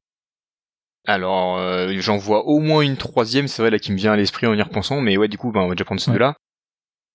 [1.05, 4.15] Alors, euh, j'en vois au moins une troisième, c'est vrai, là, qui me vient à
[4.15, 6.35] l'esprit en y repensant, mais ouais, du coup, bah, on va déjà prendre ces deux-là.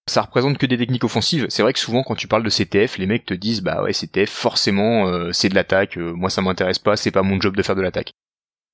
[0.06, 1.46] Ça représente que des techniques offensives.
[1.48, 3.92] C'est vrai que souvent, quand tu parles de CTF, les mecs te disent, bah ouais,
[3.92, 7.56] CTF, forcément, euh, c'est de l'attaque, euh, moi ça m'intéresse pas, c'est pas mon job
[7.56, 8.12] de faire de l'attaque.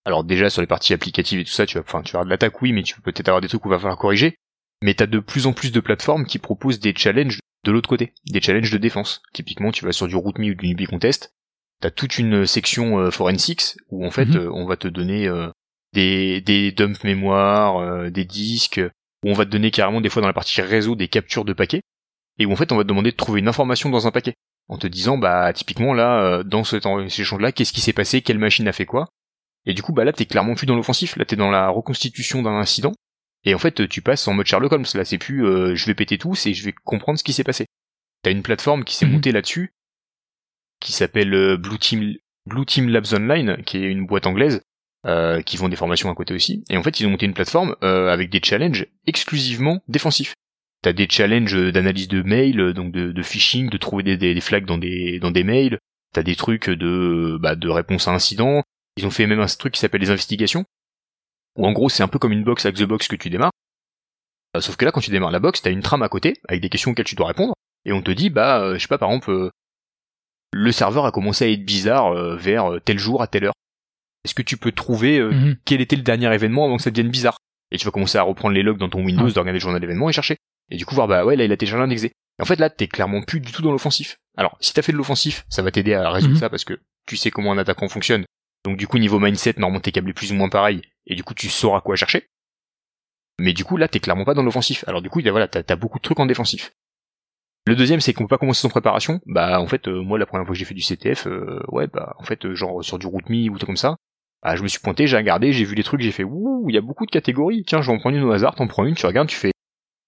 [0.05, 2.27] Alors déjà, sur les parties applicatives et tout ça, tu vas, enfin, tu vas avoir
[2.27, 4.37] de l'attaque, oui, mais tu peux peut-être avoir des trucs où va falloir corriger.
[4.83, 8.13] Mais t'as de plus en plus de plateformes qui proposent des challenges de l'autre côté,
[8.31, 9.23] des challenges de défense.
[9.33, 11.33] Typiquement, tu vas sur du RootMe ou du Newbie Contest,
[11.81, 14.37] t'as toute une section euh, forensics où en fait mhm.
[14.37, 15.49] euh, on va te donner euh,
[15.93, 18.81] des, des dumps mémoire, des disques,
[19.23, 21.53] où on va te donner carrément des fois dans la partie réseau des captures de
[21.53, 21.83] paquets,
[22.39, 24.35] et où en fait on va te demander de trouver une information dans un paquet,
[24.69, 28.39] en te disant bah typiquement là dans cet échange là qu'est-ce qui s'est passé, quelle
[28.39, 29.07] machine a fait quoi,
[29.67, 32.43] et du coup bah là t'es clairement plus dans l'offensif, là t'es dans la reconstitution
[32.43, 32.93] d'un incident,
[33.45, 36.19] et en fait tu passes en mode Sherlock Holmes, là c'est plus je vais péter
[36.19, 37.67] tout, c'est je vais comprendre ce qui s'est passé.
[38.23, 39.13] T'as une plateforme qui s'est mhm.
[39.13, 39.75] montée là-dessus,
[40.85, 42.15] qui s'appelle euh, Blue Team
[42.47, 44.63] Blue Team Labs Online, qui est une boîte anglaise,
[45.07, 46.63] euh, qui vend des formations à côté aussi.
[46.69, 50.35] Et en fait, ils ont monté une plateforme euh, avec des challenges exclusivement défensifs.
[50.83, 54.77] T'as des challenges d'analyse de mails, donc de, phishing, de trouver des, des, flags dans
[54.77, 55.79] des mails.
[56.13, 58.63] T'as des trucs de bah, de réponse à incidents.
[58.99, 60.67] Ils ont fait même un truc qui s'appelle les investigations,
[61.57, 63.53] où en gros c'est un peu comme une box avec the box que tu démarres.
[64.61, 66.69] sauf que là, quand tu démarres la box, t'as une trame à côté avec des
[66.69, 67.55] questions auxquelles tu dois répondre,
[67.87, 69.51] et on te dit bah je sais pas par exemple
[70.55, 73.55] le serveur a commencé à être bizarre euh, vers euh, tel jour à telle heure.
[74.25, 75.57] Est-ce que tu peux trouver euh, mhm.
[75.65, 77.39] quel était le dernier événement avant que ça devienne bizarre?
[77.73, 79.33] Et tu vas commencer à reprendre les logs dans ton Windows, ah.
[79.33, 80.37] d'organiser le journal d'événements et chercher.
[80.71, 82.13] Et du coup voir bah ouais là il a téléchargé indexé.
[82.41, 84.17] en fait là t'es clairement plus du tout dans l'offensif.
[84.37, 86.41] Alors si t'as fait de l'offensif, ça va t'aider à résoudre Mhm.
[86.41, 88.25] ça parce que tu sais comment un attaquant fonctionne.
[88.65, 91.35] Donc du coup niveau mindset, normalement tes est plus ou moins pareil et du coup
[91.35, 92.29] tu sauras quoi chercher.
[93.41, 94.85] Mais du coup là t'es clairement pas dans l'offensif.
[94.87, 96.73] Alors du coup voilà t'as as beaucoup de trucs en défensif.
[97.67, 99.21] Le deuxième c'est qu'on peut pas commencer son préparation.
[99.27, 101.87] Bah en fait euh, moi la première fois que j'ai fait du CTF, euh, ouais
[101.87, 103.97] bah en fait euh, genre sur du route me ou tout comme ça.
[104.43, 106.75] Bah, je me suis pointé, j'ai regardé, j'ai vu les trucs, j'ai fait ouh, il
[106.75, 107.65] y a beaucoup de catégories.
[107.67, 109.53] Tiens, je vais en prendre une au hasard, t'en prends une, tu regardes, tu fais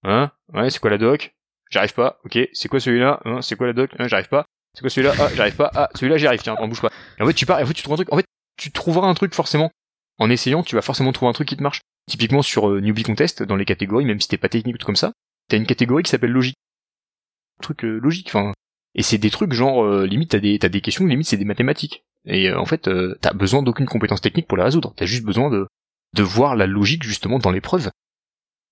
[0.04, 1.34] hein, ouais, c'est quoi la doc?
[1.70, 2.20] J'arrive pas.
[2.24, 3.20] OK, c'est quoi celui-là?
[3.24, 3.90] Hein, c'est quoi la doc?
[3.98, 4.44] Hein, j'arrive pas.
[4.74, 5.14] C'est quoi celui-là?
[5.18, 5.70] Ah, j'arrive pas.
[5.74, 6.42] Ah, celui-là j'y arrive.
[6.42, 6.90] Tiens, t'en bouge pas.
[7.18, 8.12] Et en fait, tu pars, et en fait, tu trouves un truc.
[8.12, 9.70] En fait, tu trouveras un truc forcément.
[10.18, 11.80] En essayant, tu vas forcément trouver un truc qui te marche.
[12.08, 14.86] Typiquement sur euh, Newbie Contest, dans les catégories, même si t'es pas technique ou tout
[14.86, 15.12] comme ça,
[15.48, 16.56] t'as une catégorie qui s'appelle logique.
[17.60, 18.52] Truc euh, logique, enfin.
[18.94, 21.44] Et c'est des trucs genre euh, limite t'as des t'as des questions limite c'est des
[21.44, 22.04] mathématiques.
[22.24, 22.88] Et euh, en fait
[23.20, 24.94] t'as besoin d'aucune compétence technique pour les résoudre.
[24.96, 25.66] T'as juste besoin de
[26.14, 27.90] de voir la logique justement dans l'épreuve.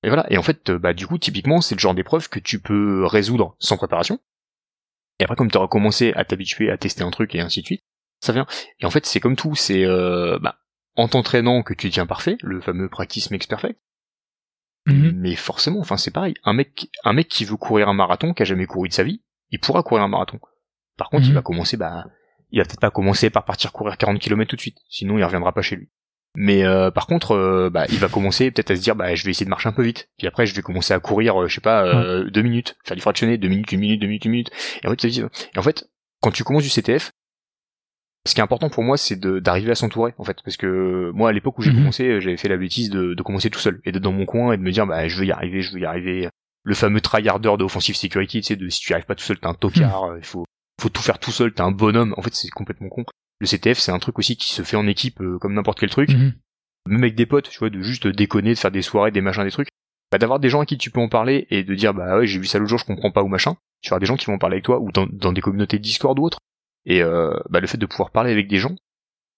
[0.02, 0.26] Et voilà.
[0.30, 3.56] Et en fait bah du coup typiquement c'est le genre d'épreuve que tu peux résoudre
[3.58, 4.18] sans préparation.
[5.20, 7.82] Et après comme t'auras commencé à t'habituer à tester un truc et ainsi de suite,
[8.20, 8.46] ça vient.
[8.80, 10.58] Et en fait c'est comme tout, c'est bah,
[10.96, 13.78] en t'entraînant que tu deviens parfait, le fameux practice makes perfect.
[14.86, 15.12] Mhm.
[15.16, 16.34] Mais forcément, enfin c'est pareil.
[16.44, 19.02] Un mec, un mec qui veut courir un marathon, qui a jamais couru de sa
[19.02, 20.38] vie, il pourra courir un marathon.
[20.98, 21.34] Par contre, il Mhm.
[21.36, 22.04] va commencer, bah,
[22.50, 25.24] il va peut-être pas commencer par partir courir 40 km tout de suite, sinon il
[25.24, 25.88] reviendra pas chez lui.
[26.36, 29.24] Mais euh, par contre, euh, bah, il va commencer peut-être à se dire, bah, je
[29.24, 30.08] vais essayer de marcher un peu vite.
[30.18, 32.96] Puis après, je vais commencer à courir, euh, je sais pas, euh, deux minutes, faire
[32.96, 34.50] du fractionné, deux minutes, une minute, deux minutes, une minute.
[34.84, 35.88] En fait, et en fait,
[36.20, 37.12] quand tu commences du CTF,
[38.26, 41.28] ce qui est important pour moi, c'est d'arriver à s'entourer, en fait, parce que moi,
[41.28, 41.76] à l'époque où j'ai Mhm.
[41.78, 44.24] commencé, euh, j'avais fait la bêtise de, de commencer tout seul et d'être dans mon
[44.24, 46.28] coin et de me dire, bah, je veux y arriver, je veux y arriver.
[46.62, 49.24] Le fameux tryharder de offensive security, tu sais, de si tu y arrives pas tout
[49.24, 50.44] seul, t'es un tocard, euh, il faut,
[50.80, 52.14] faut tout faire tout seul, t'es un bonhomme.
[52.16, 53.04] En fait, c'est complètement con.
[53.40, 55.90] Le CTF, c'est un truc aussi qui se fait en équipe euh, comme n'importe quel
[55.90, 56.32] truc Mhm.
[56.88, 59.44] même avec des potes, tu vois, de juste déconner, de faire des soirées, des machins,
[59.44, 59.68] des trucs,
[60.10, 62.26] bah d'avoir des gens à qui tu peux en parler et de dire bah ouais
[62.26, 63.56] j'ai vu ça l'autre jour, je comprends pas ou machin.
[63.82, 65.78] Tu avoir des gens qui vont en parler avec toi ou dans, dans des communautés
[65.78, 66.38] Discord ou autres.
[66.86, 68.74] Et euh, bah le fait de pouvoir parler avec des gens,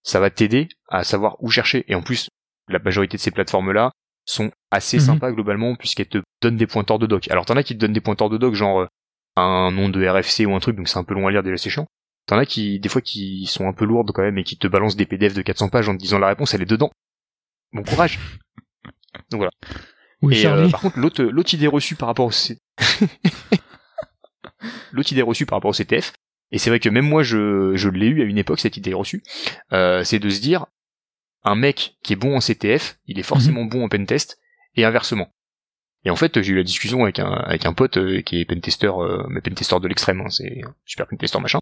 [0.02, 1.84] ça va t'aider à savoir où chercher.
[1.88, 2.28] Et en plus,
[2.68, 3.90] la majorité de ces plateformes là
[4.24, 5.02] sont assez Mhm.
[5.04, 7.28] sympas globalement puisqu'elles te donnent des pointeurs de doc.
[7.30, 8.86] Alors t'en as qui te donnent des pointeurs de doc genre euh,
[9.36, 11.56] un nom de RFC ou un truc donc c'est un peu long à lire déjà
[11.56, 11.86] c'est chiant.
[12.26, 14.66] T'en as qui des fois qui sont un peu lourdes quand même et qui te
[14.66, 16.90] balancent des PDF de 400 pages en te disant la réponse elle est dedans.
[17.72, 18.18] Bon courage.
[20.22, 22.58] Oui, Et euh, par contre, l'autre l'autre idée reçue par rapport au C...
[24.92, 26.12] l'autre idée reçue par rapport au CTF,
[26.52, 28.94] et c'est vrai que même moi je, je l'ai eu à une époque cette idée
[28.94, 29.22] reçue,
[29.72, 30.66] euh, c'est de se dire
[31.44, 34.38] un mec qui est bon en CTF, il est forcément bon en pentest
[34.74, 35.32] et inversement.
[36.04, 38.44] Et en fait, j'ai eu la discussion avec un avec un pote euh, qui est
[38.44, 41.58] pentester, euh, mais pentester de l'extrême, hein, c'est super pentester machin.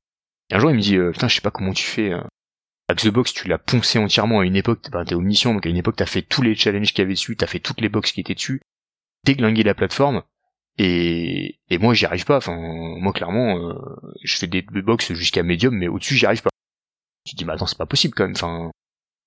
[0.51, 2.13] Et un jour il me dit euh, putain je sais pas comment tu fais.
[2.13, 2.21] Euh,
[2.95, 5.77] The Box, tu l'as poncé entièrement à une époque, ben, t'es omniscient, donc à une
[5.79, 8.13] époque, t'as fait tous les challenges qu'il y avait dessus, t'as fait toutes les box
[8.13, 8.61] qui étaient dessus,
[9.25, 10.23] déglingué la plateforme,
[10.79, 13.75] et, et moi, j'y arrive pas, enfin, moi, clairement, euh,
[14.23, 16.51] je fais des box jusqu'à medium, mais au-dessus, j'y arrive pas.
[17.25, 18.71] Tu dis, mais attends, c'est pas possible, quand même, enfin,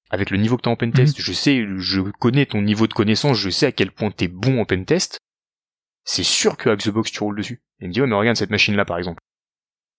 [0.09, 3.37] avec le niveau que t'as en pentest, je sais, je connais ton niveau de connaissance,
[3.37, 5.19] je sais à quel point t'es bon en pentest,
[6.03, 7.61] c'est sûr que avec The Box, tu roules dessus.
[7.79, 9.19] Il me dit, ouais, mais regarde cette machine-là, par exemple.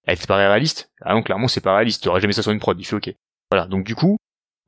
[0.07, 0.91] Elle te paraît réaliste?
[1.03, 3.15] Ah non, clairement, c'est pas réaliste, t'aurais jamais ça sur une prod, il fait ok.
[3.51, 4.17] Voilà, donc du coup,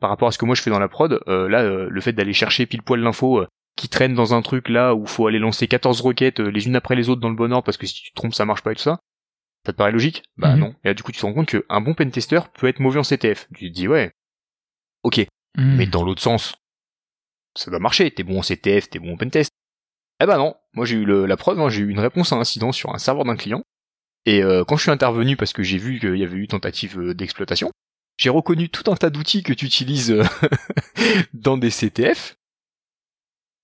[0.00, 2.00] par rapport à ce que moi je fais dans la prod, euh, là, euh, le
[2.00, 3.48] fait d'aller chercher pile poil l'info euh,
[3.80, 6.76] qui traîne dans un truc là où faut aller lancer 14 requêtes euh, les unes
[6.76, 8.62] après les autres dans le bon ordre parce que si tu te trompes ça marche
[8.62, 9.00] pas et tout ça,
[9.64, 10.22] ça te paraît logique?
[10.36, 10.60] Bah Mhm.
[10.60, 10.74] non.
[10.84, 13.04] Et là du coup tu te rends compte qu'un bon pentester peut être mauvais en
[13.04, 13.48] CTF.
[13.54, 14.12] Tu te dis ouais,
[15.02, 15.18] ok,
[15.56, 15.76] Mhm.
[15.76, 16.54] mais dans l'autre sens,
[17.56, 19.50] ça doit marcher, t'es bon en CTF, t'es bon en pentest.
[20.22, 22.36] Eh ben non, moi j'ai eu le- la preuve, hein, j'ai eu une réponse à
[22.36, 23.62] un incident sur un serveur d'un client,
[24.26, 26.98] et euh, quand je suis intervenu parce que j'ai vu qu'il y avait eu tentative
[27.00, 27.70] euh, d'exploitation,
[28.18, 30.14] j'ai reconnu tout un tas d'outils que tu utilises
[31.32, 32.36] dans des CTF,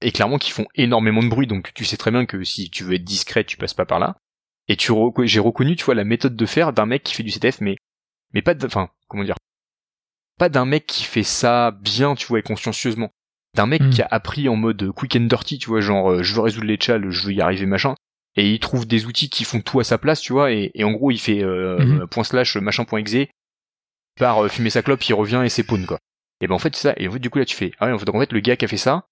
[0.01, 2.85] et clairement qui font énormément de bruit, donc tu sais très bien que si tu
[2.85, 4.17] veux être discret, tu passes pas par là.
[4.69, 4.93] Et tu
[5.25, 7.77] j'ai reconnu, tu vois, la méthode de faire d'un mec qui fait du CTF, mais
[8.33, 9.37] mais pas de, enfin, comment dire,
[10.39, 13.11] pas d'un mec qui fait ça bien, tu vois, et consciencieusement.
[13.55, 13.91] D'un mec Mm.
[13.91, 16.67] qui a appris en mode quick and dirty, tu vois, genre euh, je veux résoudre
[16.67, 17.95] les chals, je veux y arriver, machin.
[18.37, 20.85] Et il trouve des outils qui font tout à sa place, tu vois, et, et
[20.85, 22.07] en gros il fait euh, Mhm.
[22.09, 23.31] point slash machin point exe,
[24.19, 25.99] part euh, fumer sa clope, il revient et c'est pawn quoi.
[26.43, 27.87] Et ben en fait c'est ça, et en fait du coup là tu fais, ah
[27.87, 29.07] ouais, en fait, donc, en fait le gars qui a fait ça,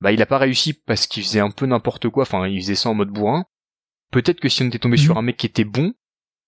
[0.00, 2.74] bah il a pas réussi parce qu'il faisait un peu n'importe quoi, enfin il faisait
[2.74, 3.44] ça en mode bourrin.
[4.12, 5.02] Peut-être que si on était tombé Mhm.
[5.02, 5.94] sur un mec qui était bon,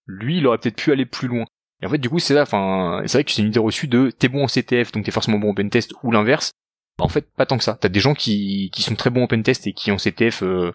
[0.07, 1.45] lui il aurait peut-être pu aller plus loin.
[1.83, 3.89] Et en fait du coup c'est là, enfin c'est vrai que c'est une idée reçue
[3.89, 6.53] de t'es bon en CTF donc t'es forcément bon en pentest ou l'inverse.
[6.99, 7.77] Bah, en fait pas tant que ça.
[7.81, 10.73] T'as des gens qui, qui sont très bons en pentest et qui en CTF euh,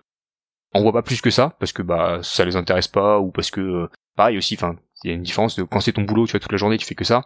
[0.73, 3.51] en voient pas plus que ça parce que bah ça les intéresse pas ou parce
[3.51, 6.25] que euh, pareil aussi, enfin il y a une différence de quand c'est ton boulot,
[6.25, 7.23] tu vois toute la journée tu fais que ça.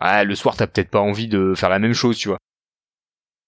[0.00, 2.38] Ah le soir t'as peut-être pas envie de faire la même chose, tu vois.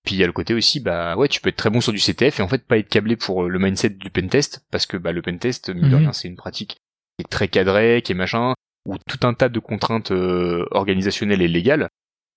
[0.04, 1.92] Puis il y a le côté aussi, bah ouais, tu peux être très bon sur
[1.92, 4.96] du CTF et en fait pas être câblé pour le mindset du pentest, parce que
[4.96, 6.02] bah le pentest, mine de Mhm.
[6.02, 6.78] rien, c'est une pratique
[7.18, 8.54] qui est très cadrée, qui est machin,
[8.86, 11.88] où tout un tas de contraintes euh, organisationnelles et légales,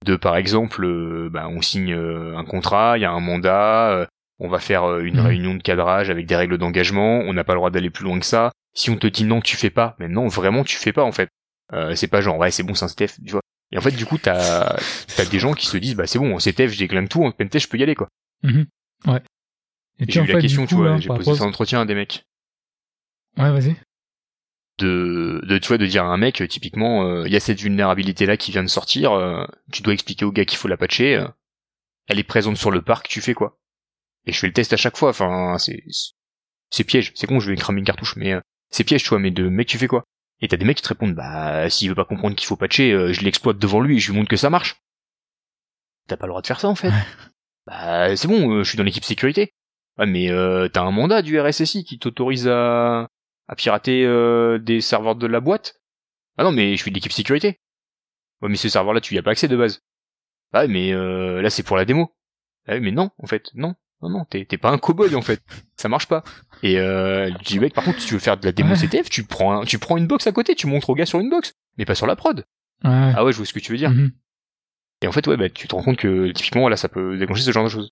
[0.06, 3.92] de par exemple, euh, bah, on signe euh, un contrat, il y a un mandat,
[3.92, 4.06] euh,
[4.40, 5.26] on va faire euh, une Mhm.
[5.26, 8.20] réunion de cadrage avec des règles d'engagement, on n'a pas le droit d'aller plus loin
[8.20, 8.52] que ça.
[8.76, 11.14] Si on te dit non, tu fais pas, mais non, vraiment, tu fais pas en
[11.14, 11.30] fait.
[11.72, 13.42] Euh, c'est pas genre ouais, c'est bon, c'est un CTF, tu vois.
[13.74, 14.78] Et en fait, du coup, t'as
[15.18, 17.24] t'as des gens qui se disent bah c'est bon, en CTF, j'ai quand même tout,
[17.26, 18.08] en pentest, je peux y aller quoi.
[18.44, 18.68] Mhm.
[19.08, 19.22] Ouais.
[20.00, 21.96] Et j'ai eu la question, tu vois, j'ai posé rapport- ça en entretien à des
[21.96, 22.24] mecs.
[23.38, 23.76] Ouais, vas-y.
[24.80, 27.40] de, de tu vois de dire à un mec euh, typiquement euh, il y a
[27.40, 30.68] cette vulnérabilité là qui vient de sortir euh, tu dois expliquer au gars qu'il faut
[30.68, 31.28] la patcher euh,
[32.08, 33.58] elle est présente sur le parc tu fais quoi?
[34.26, 35.84] Et je fais le test à chaque fois enfin c'est
[36.72, 38.34] c'est piège c'est con je vais cramer une cartouche mais
[38.72, 40.04] c'est piège tu vois mais de mec tu fais quoi?
[40.44, 42.92] Et t'as des mecs qui te répondent bah s'il veut pas comprendre qu'il faut patcher
[42.92, 44.82] euh, je l'exploite devant lui et je lui montre que ça marche
[46.08, 46.92] t'as pas le droit de faire ça en fait
[47.66, 49.54] bah c'est bon euh, je suis dans l'équipe sécurité
[49.98, 53.08] ouais mais euh, t'as un mandat du RSSI qui t'autorise à
[53.48, 55.82] à pirater euh, des serveurs de la boîte?
[56.38, 57.60] Ah non, mais je suis de l'équipe sécurité.
[58.42, 59.82] Ouais, mais ce serveur-là, tu y as pas accès de base.
[60.54, 62.16] Ah, ouais, mais euh, là, c'est pour la démo.
[62.68, 63.76] Ah, ouais, mais non, en fait, non.
[64.04, 65.42] Non, non, t'es pas un cowboy, en fait.
[65.78, 66.24] Ça marche pas.
[66.62, 68.76] Et euh, je dis, mec, par contre, si tu veux faire de la démo Ouais.
[68.76, 71.20] CTF, tu prends, un- tu prends une box à côté, tu montres au gars sur
[71.20, 72.40] une box, mais pas sur la prod.
[72.84, 73.14] Ouais.
[73.16, 73.92] Ah ouais, je vois ce que tu veux dire.
[73.92, 74.12] Mhm.
[75.02, 77.42] Et en fait, ouais, bah, tu te rends compte que, typiquement, là, ça peut déclencher
[77.44, 77.90] ce genre de choses.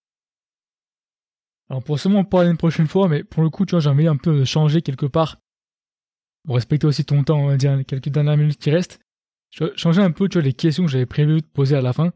[1.70, 3.90] Alors pour seulement en parler une prochaine fois, mais pour le coup, tu vois, j'ai
[3.90, 5.38] envie un peu de changer quelque part.
[6.46, 9.00] Pour respecter aussi ton temps, on va dire, quelques dernières minutes qui restent.
[9.52, 11.94] Je changer un peu, tu vois, les questions que j'avais prévu de poser à la
[11.94, 12.12] fin.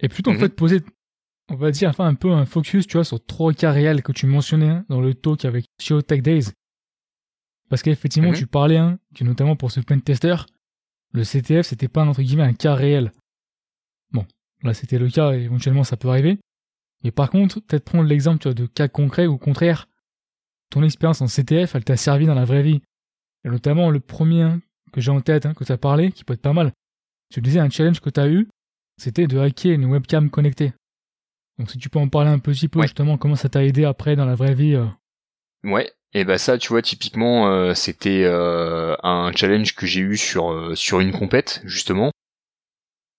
[0.00, 0.40] Et plutôt, en Mhm.
[0.40, 0.80] fait, poser,
[1.48, 4.12] on va dire, enfin, un peu un focus, tu vois, sur trois cas réels que
[4.12, 6.46] tu mentionnais hein, dans le talk avec Shio Tech Days.
[7.68, 8.36] Parce qu'effectivement, Mhm.
[8.36, 10.36] tu parlais, hein, que notamment pour ce pen tester,
[11.12, 13.12] le CTF, c'était pas, entre guillemets, un cas réel.
[14.12, 14.24] Bon,
[14.62, 16.38] là, c'était le cas, et éventuellement, ça peut arriver.
[17.04, 19.88] Mais par contre, peut-être prendre l'exemple tu vois, de cas concrets ou au contraire,
[20.70, 22.80] ton expérience en CTF, elle t'a servi dans la vraie vie.
[23.44, 24.60] Et notamment le premier hein,
[24.92, 26.72] que j'ai en tête, hein, que tu as parlé, qui peut être pas mal.
[27.32, 28.48] Tu disais un challenge que tu as eu,
[28.96, 30.72] c'était de hacker une webcam connectée.
[31.58, 32.86] Donc si tu peux en parler un petit peu Ouais.
[32.86, 34.74] justement comment ça t'a aidé après dans la vraie vie.
[34.74, 34.86] euh.
[35.64, 40.16] Ouais, et bah ça, tu vois, typiquement, euh, c'était euh, un challenge que j'ai eu
[40.16, 42.10] sur euh, sur une compète justement.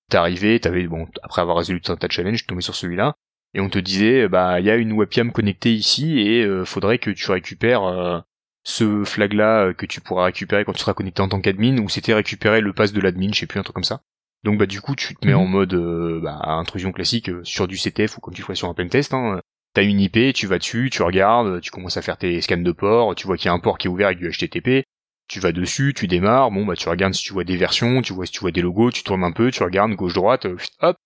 [0.10, 3.16] T'es arrivé, t'avais bon, après avoir résolu tout un tas de challenges, tombé sur celui-là,
[3.54, 6.98] et on te disait, bah, il y a une webcam connectée ici, et euh, faudrait
[7.00, 8.20] que tu récupères euh,
[8.64, 11.90] ce flag-là euh, que tu pourras récupérer quand tu seras connecté en tant qu'admin, ou
[11.90, 14.02] c'était récupérer le pass de l'admin, je sais plus un truc comme ça.
[14.44, 15.40] Donc bah du coup, tu te mets Mhm.
[15.40, 18.70] en mode euh, bah, intrusion classique euh, sur du CTF ou comme tu ferais sur
[18.70, 19.14] un pentest.
[19.14, 19.42] Hein,
[19.74, 22.72] T'as une IP, tu vas dessus, tu regardes, tu commences à faire tes scans de
[22.72, 24.84] port, tu vois qu'il y a un port qui est ouvert avec du HTTP,
[25.28, 28.12] tu vas dessus, tu démarres, bon bah tu regardes si tu vois des versions, tu
[28.14, 30.58] vois si tu vois des logos, tu tournes un peu, tu regardes gauche droite, euh,
[30.82, 30.98] hop.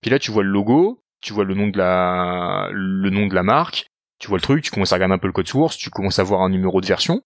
[0.00, 3.34] Puis là tu vois le logo, tu vois le nom de la le nom de
[3.34, 3.86] la marque,
[4.18, 6.18] tu vois le truc, tu commences à regarder un peu le code source, tu commences
[6.18, 7.22] à voir un numéro de version.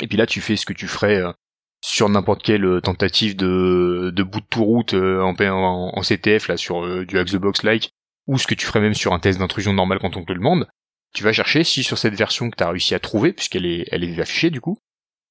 [0.00, 1.32] Et puis là tu fais ce que tu ferais euh,
[1.80, 6.02] sur n'importe quelle euh, tentative de de bout de tout route euh, en, en, en
[6.02, 7.90] CTF là sur euh, du hack the box like
[8.26, 10.38] ou ce que tu ferais même sur un test d'intrusion normal quand on te le
[10.38, 10.68] demande,
[11.14, 13.86] tu vas chercher si sur cette version que tu as réussi à trouver, puisqu'elle est,
[13.90, 14.76] elle est affichée du coup,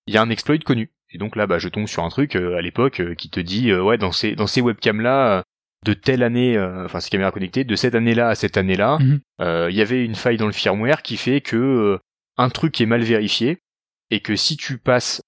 [0.08, 0.90] il y a un exploit connu.
[1.12, 3.40] Et donc là, bah, je tombe sur un truc euh, à l'époque euh, qui te
[3.40, 5.44] dit, euh, ouais, dans ces, dans ces webcams là,
[5.86, 9.20] de telle année, euh, enfin ces caméras connectées, de cette année-là à cette année-là, Mhm.
[9.42, 12.00] euh, il y avait une faille dans le firmware qui fait que euh,
[12.38, 13.60] un truc est mal vérifié
[14.10, 15.22] et que si tu passes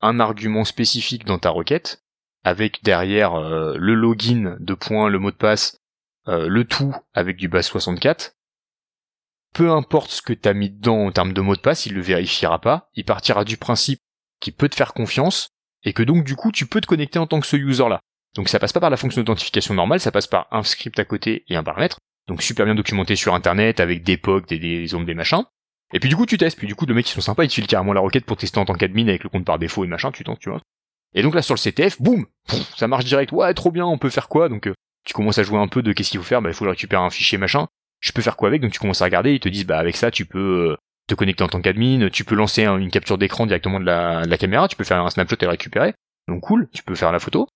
[0.00, 2.02] un argument spécifique dans ta requête,
[2.44, 5.78] avec derrière euh, le login de point, le mot de passe,
[6.28, 8.34] euh, le tout avec du base 64,
[9.54, 12.00] peu importe ce que t'as mis dedans en termes de mot de passe, il le
[12.00, 14.00] vérifiera pas, il partira du principe
[14.40, 15.48] qu'il peut te faire confiance,
[15.84, 18.00] et que donc du coup tu peux te connecter en tant que ce user-là.
[18.34, 21.04] Donc ça passe pas par la fonction d'authentification normale, ça passe par un script à
[21.04, 24.86] côté et un paramètre, donc super bien documenté sur internet avec des POC, des, des
[24.86, 25.44] des machins.
[25.94, 27.48] Et puis du coup tu testes, puis du coup le mec ils sont sympas, ils
[27.48, 29.84] te filent carrément la requête pour tester en tant qu'admin avec le compte par défaut
[29.84, 30.60] et machin, tu tentes, tu vois.
[31.14, 32.26] Et donc là sur le CTF, boum,
[32.76, 34.48] ça marche direct, ouais trop bien, on peut faire quoi?
[34.48, 34.74] Donc euh,
[35.06, 37.02] tu commences à jouer un peu de qu'est-ce qu'il faut faire, bah il faut récupérer
[37.02, 37.66] un fichier machin,
[38.00, 38.60] je peux faire quoi avec?
[38.60, 41.14] Donc tu commences à regarder, ils te disent bah avec ça tu peux euh, te
[41.14, 44.68] connecter en tant qu'admin, tu peux lancer un- une capture d'écran directement de la, caméra,
[44.68, 45.94] tu peux faire un snapshot et le récupérer,
[46.28, 47.48] donc cool, tu peux faire la photo.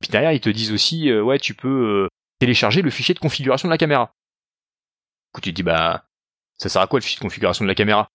[0.00, 2.06] Puis derrière ils te disent aussi euh, ouais tu peux
[2.38, 4.12] télécharger le fichier de configuration de la caméra.
[5.28, 6.04] Du coup tu te dis bah
[6.60, 8.08] ça sert à quoi le fichier de configuration de la caméra?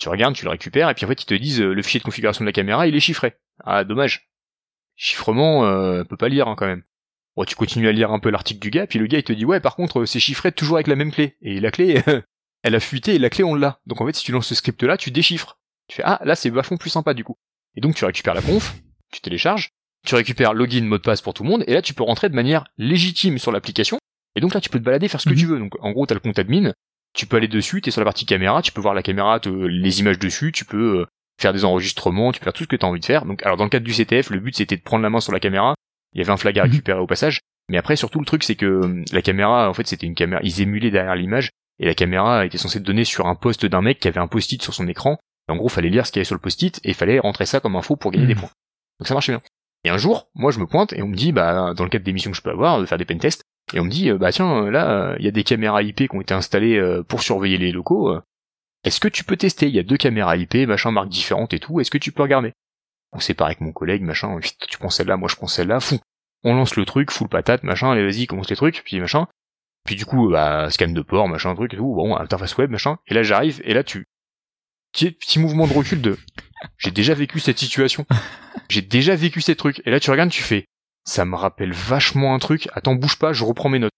[0.00, 2.00] Tu regardes, tu le récupères et puis en fait ils te disent euh, le fichier
[2.00, 3.34] de configuration de la caméra il est chiffré.
[3.64, 4.28] Ah dommage.
[4.96, 6.82] Chiffrement euh, peut pas lire hein, quand même.
[7.36, 9.32] Bon, tu continues à lire un peu l'article du gars, puis le gars il te
[9.32, 11.36] dit ouais par contre c'est chiffré toujours avec la même clé.
[11.40, 12.02] Et la clé
[12.62, 13.80] elle a fuité et la clé on l'a.
[13.86, 15.58] Donc en fait si tu lances ce script là tu déchiffres.
[15.88, 17.36] Tu fais ah là c'est vachement plus sympa du coup.
[17.76, 18.74] Et donc tu récupères la conf,
[19.12, 19.70] tu télécharges,
[20.06, 22.28] tu récupères login, mot de passe pour tout le monde, et là tu peux rentrer
[22.28, 23.98] de manière légitime sur l'application,
[24.36, 25.40] Et donc là, tu peux te balader, faire ce que Mhm.
[25.40, 25.58] tu veux.
[25.58, 26.72] Donc en gros, t'as le compte admin,
[27.14, 29.48] tu peux aller dessus, t'es sur la partie caméra, tu peux voir la caméra, te-
[29.48, 31.06] les images dessus, tu peux euh,
[31.40, 33.24] faire des enregistrements, tu peux faire tout ce que t'as envie de faire.
[33.26, 35.32] Donc alors dans le cadre du CTF, le but c'était de prendre la main sur
[35.32, 35.74] la caméra.
[36.14, 36.70] Il y avait un flag à Mhm.
[36.70, 37.40] récupérer au passage.
[37.68, 40.40] Mais après, surtout le truc, c'est que euh, la caméra, en fait, c'était une caméra.
[40.44, 43.80] Ils émulaient derrière l'image et la caméra était censée te donner sur un poste d'un
[43.80, 45.16] mec qui avait un post-it sur son écran.
[45.48, 47.46] Et en gros, fallait lire ce qu'il y avait sur le post-it et fallait rentrer
[47.46, 48.34] ça comme info pour gagner Mhm.
[48.34, 48.50] des points.
[49.00, 49.40] Donc ça marchait bien.
[49.84, 52.04] Et un jour, moi, je me pointe et on me dit, bah, dans le cadre
[52.04, 53.42] des missions que je peux avoir, de faire des pentests,
[53.74, 55.96] et on me dit, euh, bah tiens, euh, là, il y a des caméras IP
[56.08, 58.10] qui ont été installées euh, pour surveiller les locaux.
[58.10, 58.20] euh,
[58.84, 59.66] Est-ce que tu peux tester?
[59.68, 61.80] Il y a deux caméras IP, machin, marques différentes et tout.
[61.80, 62.52] Est-ce que tu peux regarder?
[63.12, 64.38] On sépare avec mon collègue, machin.
[64.68, 65.80] Tu prends celle-là, moi je prends celle-là.
[65.80, 65.98] Fou.
[66.44, 67.90] On lance le truc, full patate, machin.
[67.92, 69.26] Allez, vas-y, commence les trucs, puis machin.
[69.84, 71.94] Puis du coup, bah, scan de port, machin, truc et tout.
[71.94, 72.98] Bon, interface web, machin.
[73.06, 74.06] Et là, j'arrive, et là, tu
[74.92, 76.16] petit, petit mouvement de recul de
[76.78, 78.06] j'ai déjà vécu cette situation.
[78.68, 79.82] J'ai déjà vécu ces trucs.
[79.84, 80.66] Et là, tu regardes, tu fais
[81.04, 82.68] ça me rappelle vachement un truc.
[82.72, 83.92] Attends, bouge pas, je reprends mes notes.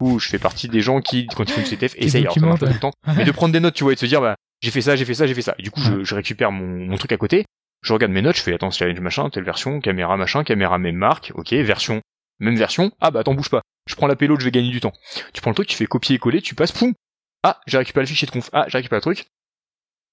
[0.00, 2.66] Ou je fais partie des gens qui, quand ils font du CTF, essayent, alors pas
[2.66, 4.36] tout le temps, mais de prendre des notes, tu vois, et de se dire, bah,
[4.60, 5.54] j'ai fait ça, j'ai fait ça, j'ai fait ça.
[5.58, 7.46] Et du coup, je, je récupère mon, mon truc à côté,
[7.82, 10.96] je regarde mes notes, je fais, attends, challenge machin, telle version, caméra machin, caméra même
[10.96, 12.02] marque, ok, version,
[12.40, 13.62] même version, ah bah attends, bouge pas.
[13.88, 14.92] Je prends la payload, je vais gagner du temps.
[15.32, 16.92] Tu prends le truc, tu fais copier-coller, tu passes, poum,
[17.42, 19.28] ah, j'ai récupéré le fichier de conf, ah, j'ai récupéré le truc.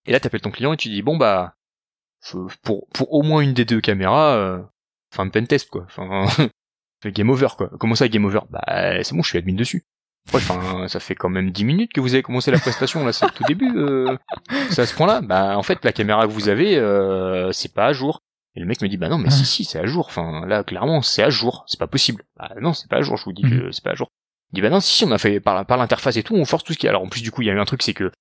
[0.06, 1.56] Et là, t'appelles ton client et tu dis, bon bah,
[2.62, 4.62] pour, pour au moins une des deux caméras, euh,
[5.14, 5.86] enfin, pentest, quoi.
[5.86, 6.26] Enfin,
[7.06, 7.70] game over, quoi.
[7.80, 8.40] Comment ça, game over?
[8.50, 9.84] Bah, c'est bon, je suis admin dessus.
[10.32, 13.12] Ouais, enfin, ça fait quand même 10 minutes que vous avez commencé la prestation, là,
[13.12, 14.18] c'est le tout début, euh,
[14.70, 15.22] c'est à ce point-là.
[15.22, 18.22] Bah, en fait, la caméra que vous avez, euh, c'est pas à jour.
[18.56, 20.06] Et le mec me dit, bah non, mais si, si, c'est à jour.
[20.08, 21.66] Enfin, là, clairement, c'est à jour.
[21.68, 22.24] C'est pas possible.
[22.38, 24.10] Bah non, c'est pas à jour, je vous dis que c'est pas à jour.
[24.52, 26.46] Il dit, bah non, si, si, on a fait par, par l'interface et tout, on
[26.46, 26.90] force tout ce qui est.
[26.90, 28.12] Alors, en plus, du coup, il y a eu un truc, c'est que,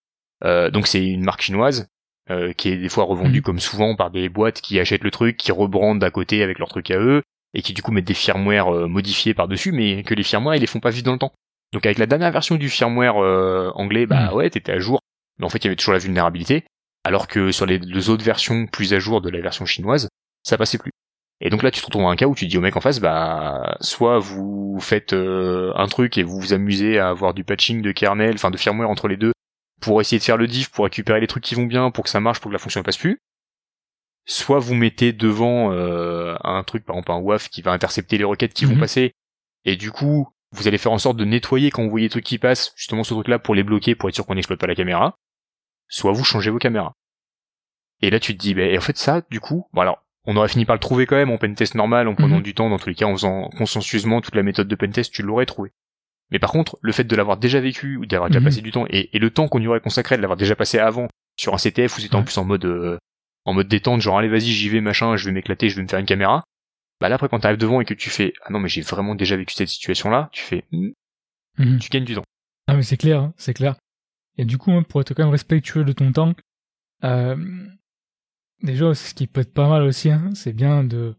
[0.45, 1.87] euh, donc c'est une marque chinoise,
[2.31, 3.43] euh, qui est des fois revendue Mhm.
[3.43, 6.69] comme souvent par des boîtes qui achètent le truc, qui rebrandent à côté avec leur
[6.69, 7.23] truc à eux,
[7.55, 10.61] et qui du coup mettent des firmware euh, modifiés par-dessus, mais que les firmware, ils
[10.61, 11.33] les font pas vivre dans le temps.
[11.73, 14.35] Donc avec la dernière version du firmware euh, anglais, bah Mhm.
[14.37, 15.01] ouais, t'étais à jour,
[15.39, 16.65] mais en fait il y avait toujours la vulnérabilité,
[17.05, 20.09] alors que sur les deux autres versions plus à jour de la version chinoise,
[20.45, 20.93] ça passait plus.
[21.45, 22.81] Et donc là tu te retrouves dans un cas où tu dis au mec en
[22.81, 27.43] face, bah soit vous faites euh, un truc et vous vous amusez à avoir du
[27.43, 29.33] patching de kernel, enfin de firmware entre les deux,
[29.83, 32.11] pour essayer de faire le diff, pour récupérer les trucs qui vont bien, pour que
[32.11, 33.19] ça marche, pour que la fonction ne passe plus.
[34.25, 38.25] Soit vous mettez devant euh, un truc, par exemple un WAF qui va intercepter les
[38.25, 38.81] requêtes qui vont Mhm.
[38.81, 39.15] passer,
[39.65, 42.25] et du coup vous allez faire en sorte de nettoyer quand vous voyez des trucs
[42.25, 44.75] qui passent, justement ce truc-là pour les bloquer, pour être sûr qu'on n'exploite pas la
[44.75, 45.19] caméra.
[45.89, 46.95] Soit vous changez vos caméras.
[48.03, 50.37] Et là tu te dis, bah, et en fait ça, du coup, bon alors, on
[50.37, 52.43] aurait fini par le trouver quand même en pentest normal, en prenant Mhm.
[52.43, 55.23] du temps, dans tous les cas, en faisant consensueusement toute la méthode de pentest, tu
[55.23, 55.73] l'aurais trouvé.
[56.33, 58.45] Mais par contre, le fait de l'avoir déjà vécu, ou d'avoir déjà Mhm.
[58.47, 60.79] passé du temps, et, et le temps qu'on y aurait consacré de l'avoir déjà passé
[60.79, 61.07] avant,
[61.39, 62.99] sur un CTF où c'était en plus en mode, euh,
[63.45, 65.89] en mode détente, genre allez vas-y j'y vais machin, je vais m'éclater, je vais me
[65.89, 66.43] faire une caméra.
[67.01, 69.15] Bah là après quand t'arrives devant et que tu fais, ah non mais j'ai vraiment
[69.15, 70.91] déjà vécu cette situation là, tu fais, Hmm,
[71.59, 71.79] Mhm.
[71.81, 72.23] tu gagnes du temps.
[72.67, 73.75] Ah mais c'est clair, hein, c'est clair.
[74.39, 76.33] Et du coup, hein, pour être quand même respectueux de ton temps,
[77.05, 77.37] euh,
[78.63, 81.15] déjà, ce qui peut être pas mal aussi, hein, c'est bien de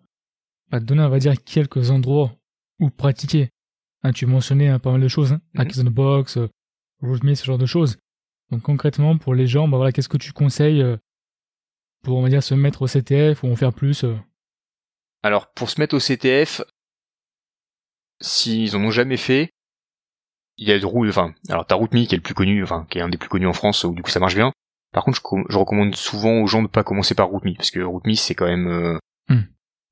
[0.71, 2.32] bah, de donner, on va dire, quelques endroits
[2.80, 3.49] où pratiquer.
[4.04, 6.48] Hein, tu mentionnais hein, pas mal de choses, hein, in the Box, euh,
[7.02, 7.98] ce genre de choses.
[8.52, 10.98] Donc concrètement, pour les gens, bah voilà, qu'est-ce que tu conseilles euh,
[12.04, 14.16] pour, on va dire, se mettre au CTF ou en faire plus euh,
[15.24, 16.62] Alors pour se mettre au CTF,
[18.22, 19.52] s'ils en ont jamais fait,
[20.58, 22.86] il y a de route, enfin, alors t'as RootMe qui est le plus connu, enfin
[22.89, 24.52] qui est un des plus connus en France où du coup ça marche bien.
[24.92, 27.72] Par contre, je, com- je recommande souvent aux gens de pas commencer par RootMe parce
[27.72, 28.98] que RootMe c'est quand même euh,
[29.30, 29.44] Hmm.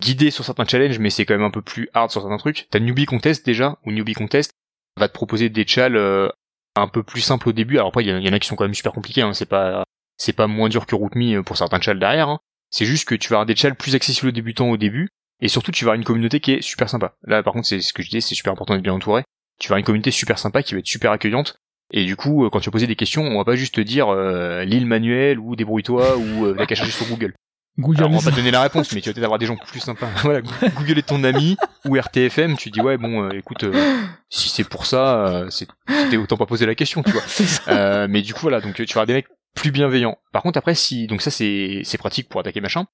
[0.02, 2.68] Guidé sur certains challenges, mais c'est quand même un peu plus hard sur certains trucs.
[2.72, 4.52] T'as Newbie Contest déjà, ou Newbie Contest
[4.98, 6.30] va te proposer des challenges euh,
[6.76, 7.76] un peu plus simples au début.
[7.78, 9.22] Alors après, il y, en a- qui sont quand même super compliqués.
[9.22, 9.34] Hein.
[9.34, 9.84] C'est pas
[10.18, 12.30] c'est pas moins dur que RootMe euh, pour certains challenges derrière.
[12.30, 12.40] hein.
[12.70, 15.10] C'est juste que tu vas avoir des challenges plus accessibles aux débutants au début,
[15.42, 17.14] et surtout tu vas avoir une communauté qui est super sympa.
[17.26, 19.24] Là, par contre, c'est ce que je disais, c'est super important d'être bien entouré.
[19.60, 21.56] Tu vas avoir une communauté super sympa qui va être super accueillante.
[21.94, 23.82] Et du coup, euh, quand tu vas poser des questions, on va pas juste te
[23.82, 27.34] dire euh, lis le manuel ou débrouille-toi ou euh, va chercher sur Google.
[27.79, 29.45] Google Alors, on va pas te donner la réponse, mais tu vas peut-être avoir des
[29.45, 30.07] gens plus sympas.
[30.23, 31.55] voilà, Google est ton ami
[31.86, 35.67] ou RTFM, tu dis ouais bon, euh, écoute, euh, si c'est pour ça, euh, c'est-
[35.88, 37.24] c'était autant pas poser la question, tu vois.
[37.69, 40.17] Euh, mais du coup voilà, donc tu vas avoir des mecs plus bienveillants.
[40.34, 42.86] Par contre après si, donc ça c'est c'est pratique pour attaquer machin.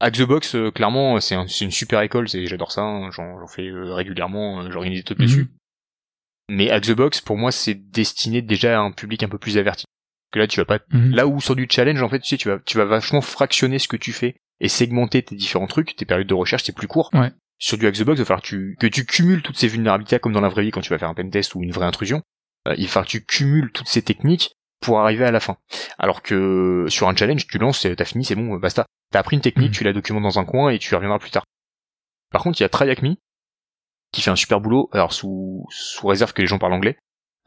[0.00, 3.10] Hack the Box, euh, clairement, c'est un- c'est une super école, c'est j'adore ça, hein,
[3.10, 5.24] j'en j'en fais euh, régulièrement, euh, j'organise des trucs Mhm.
[5.26, 5.48] dessus.
[6.48, 9.58] Mais Hack the Box, pour moi, c'est destiné déjà à un public un peu plus
[9.58, 9.84] averti.
[10.32, 11.14] Que là, tu vas pas Mhm.
[11.14, 13.78] Là où sur du challenge, en fait, tu sais, tu vas, tu vas vachement fractionner
[13.78, 16.88] ce que tu fais et segmenter tes différents trucs, tes périodes de recherche, c'est plus
[16.88, 17.10] court.
[17.12, 17.30] Ouais.
[17.58, 19.68] Sur du Hack the Box, il va falloir que tu, que tu cumules toutes ces
[19.68, 21.86] vulnérabilités comme dans la vraie vie quand tu vas faire un pentest ou une vraie
[21.86, 22.22] intrusion.
[22.68, 25.56] Euh, il va falloir que tu cumules toutes ces techniques pour arriver à la fin.
[25.98, 28.84] Alors que sur un challenge, tu lances, t'as fini, c'est bon, basta.
[29.12, 29.74] T'as appris une technique, Mhm.
[29.74, 31.44] tu la documentes dans un coin et tu y reviendras plus tard.
[32.32, 33.14] Par contre, il y a Try Hack Me,
[34.12, 34.90] qui fait un super boulot.
[34.92, 36.98] Alors sous sous réserve que les gens parlent anglais.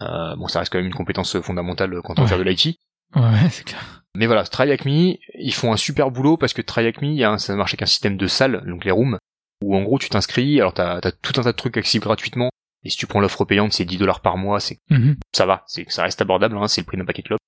[0.02, 2.28] Euh, bon, ça reste quand même une compétence fondamentale quand on Ouais.
[2.28, 2.78] faire de l'IT.
[3.16, 3.22] Ouais,
[3.52, 4.04] c'est clair.
[4.16, 7.08] Mais voilà, Try Hack Me, ils font un super boulot parce que Try Hack Me,
[7.10, 9.18] il y a un- ça marche avec un système de salles, donc les rooms,
[9.62, 12.50] où en gros tu t'inscris, alors t'as as tout un tas de trucs accessibles gratuitement,
[12.84, 15.18] et si tu prends l'offre payante, c'est 10 dollars par mois, c'est Mhm.
[15.36, 17.39] ça va, c'est ça reste abordable, hein, c'est le prix d'un paquet de clopes.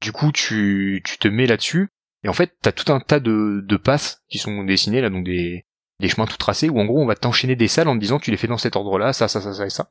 [0.00, 1.88] Du coup, tu, tu te mets là-dessus,
[2.24, 5.24] et en fait, t'as tout un tas de, de passes qui sont dessinés là, donc
[5.24, 5.64] des,
[6.00, 8.18] des chemins tout tracés, où en gros, on va t'enchaîner des salles en te disant
[8.18, 9.88] tu les fais dans cet ordre-là, ça, ça, ça, ça et ça.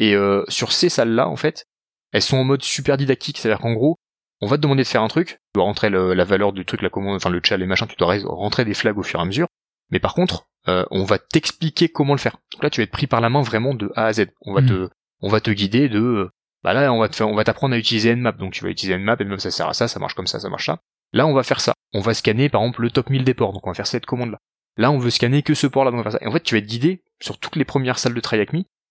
[0.00, 1.66] Et euh, sur ces salles-là, en fait,
[2.12, 3.96] elles sont en mode super didactique, c'est-à-dire qu'en gros,
[4.40, 6.64] on va te demander de faire un truc, tu dois rentrer le- la valeur du
[6.64, 9.20] truc, la commande, enfin le chat, les machins, tu dois rentrer des flags au fur
[9.20, 9.46] et à mesure.
[9.90, 12.36] Mais par contre, euh, on va t'expliquer comment le faire.
[12.54, 14.26] Donc là, tu vas être pris par la main vraiment de A à Z.
[14.42, 14.68] On va Mhm.
[14.68, 14.88] te,
[15.20, 16.30] on va te guider de, euh,
[16.64, 18.38] bah là, on va te faire, on va t'apprendre à utiliser Nmap.
[18.38, 20.48] Donc tu vas utiliser Nmap, Nmap ça sert à ça, ça marche comme ça, ça
[20.48, 20.78] marche ça.
[21.12, 21.74] Là, on va faire ça.
[21.92, 23.52] On va scanner par exemple le top 1000 des ports.
[23.52, 24.38] Donc on va faire cette commande là.
[24.76, 26.24] Là, on veut scanner que ce port là, donc on va faire ça.
[26.24, 28.38] Et en fait, tu vas être guidé sur toutes les premières salles de Try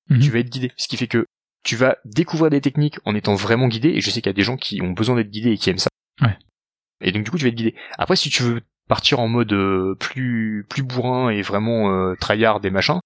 [0.10, 0.20] Mhm.
[0.20, 0.72] tu vas être guidé.
[0.78, 1.26] Ce qui fait que
[1.64, 4.34] tu vas découvrir des techniques en étant vraiment guidé, et je sais qu'il y a
[4.34, 5.89] des gens qui ont besoin d'être guidés et qui aiment ça.
[6.22, 6.38] Ouais.
[7.01, 7.76] Et donc du coup tu vas être guidé.
[7.97, 12.60] Après si tu veux partir en mode euh, plus plus bourrin et vraiment euh, tryhard
[12.60, 12.99] des machins,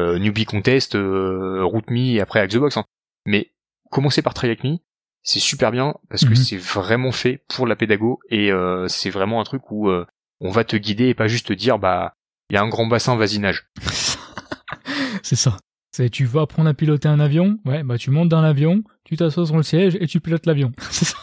[0.00, 2.76] euh, newbie contest, euh, route me et après hack the box.
[2.76, 2.84] hein.
[3.26, 3.52] Mais
[3.90, 4.78] commencer par try me,
[5.22, 6.36] c'est super bien parce que Mhm.
[6.36, 10.06] c'est vraiment fait pour la pédago et euh, c'est vraiment un truc où euh,
[10.40, 12.14] on va te guider et pas juste te dire bah
[12.50, 13.68] il y a un grand bassin vas-y nage.
[15.22, 15.56] c'est ça.
[15.90, 19.16] C'est tu vas apprendre à piloter un avion, ouais, bah tu montes dans l'avion, tu
[19.16, 20.72] t'assois sur le siège et tu pilotes l'avion.
[20.90, 21.18] C'est ça.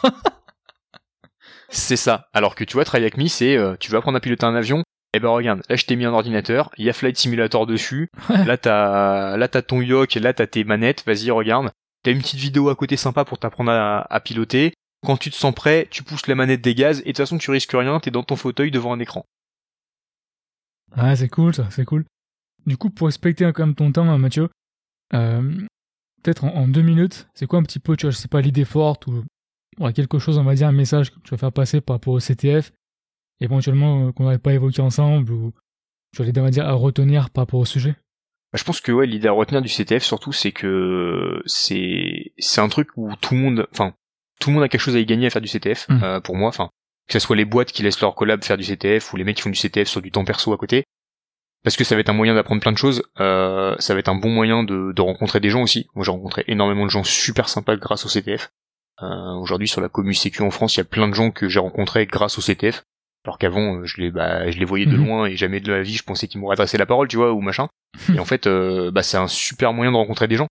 [1.68, 2.28] C'est ça.
[2.32, 4.54] Alors que tu vois, Try Hack Me, c'est euh, tu veux apprendre à piloter un
[4.54, 4.82] avion.
[5.14, 8.10] Eh ben regarde, là je t'ai mis un ordinateur, il y a Flight Simulator dessus.
[8.28, 8.44] Ouais.
[8.44, 11.04] Là t'as là t'as ton yoke, là t'as tes manettes.
[11.06, 11.70] Vas-y regarde.
[12.02, 14.74] T'as une petite vidéo à côté sympa pour t'apprendre à, à piloter.
[15.04, 17.38] Quand tu te sens prêt, tu pousses la manette des gaz et de toute façon
[17.38, 17.98] tu risques rien.
[18.00, 19.24] T'es dans ton fauteuil devant un écran.
[20.96, 22.04] Ouais, c'est cool ça, c'est cool.
[22.66, 24.48] Du coup, pour respecter quand même ton temps, hein, Mathieu,
[25.14, 25.42] euh,
[26.22, 28.40] peut-être en, en deux minutes, c'est quoi un petit peu, tu vois, je sais pas,
[28.40, 29.24] l'idée forte ou
[29.78, 32.14] ouais, quelque chose, on va dire, un message que tu vas faire passer par rapport
[32.14, 32.72] au CTF,
[33.40, 35.52] éventuellement euh, qu'on n'avait pas évoqué ensemble ou
[36.12, 37.96] tu vas l'aider, on va dire, à retenir par rapport au sujet?
[38.52, 42.60] Bah, je pense que ouais, l'idée à retenir du CTF surtout, c'est que c'est c'est
[42.60, 43.94] un truc où tout le monde, enfin
[44.40, 45.88] tout le monde a quelque chose à y gagner à faire du CTF.
[45.88, 46.02] Mm.
[46.02, 46.70] euh, pour moi, enfin
[47.06, 49.36] que ce soit les boîtes qui laissent leur collab faire du CTF ou les mecs
[49.36, 50.84] qui font du CTF sur du temps perso à côté,
[51.66, 53.02] parce que ça va être un moyen d'apprendre plein de choses.
[53.18, 55.88] euh, ça va être un bon moyen de, de rencontrer des gens aussi.
[55.96, 58.50] Moi, j'ai rencontré énormément de gens super sympas grâce au CTF.
[59.02, 61.48] Euh, Aujourd'hui, sur la commu sécu en France, il y a plein de gens que
[61.48, 62.84] j'ai rencontrés grâce au CTF.
[63.24, 65.06] Alors qu'avant, euh, je les, bah, je les voyais de Mhm.
[65.06, 67.32] loin et jamais de la vie, je pensais qu'ils m'auraient adressé la parole, tu vois,
[67.32, 67.66] ou machin.
[68.14, 70.46] Et en fait, euh, bah, c'est un super moyen de rencontrer des gens.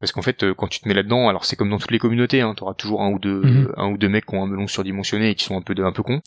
[0.00, 1.98] Parce qu'en fait, euh, quand tu te mets là-dedans, alors c'est comme dans toutes les
[1.98, 3.72] communautés, hein, t'auras toujours un ou deux, Mhm.
[3.78, 5.82] un ou deux mecs qui ont un melon surdimensionné et qui sont un peu, de-
[5.82, 6.20] un peu cons.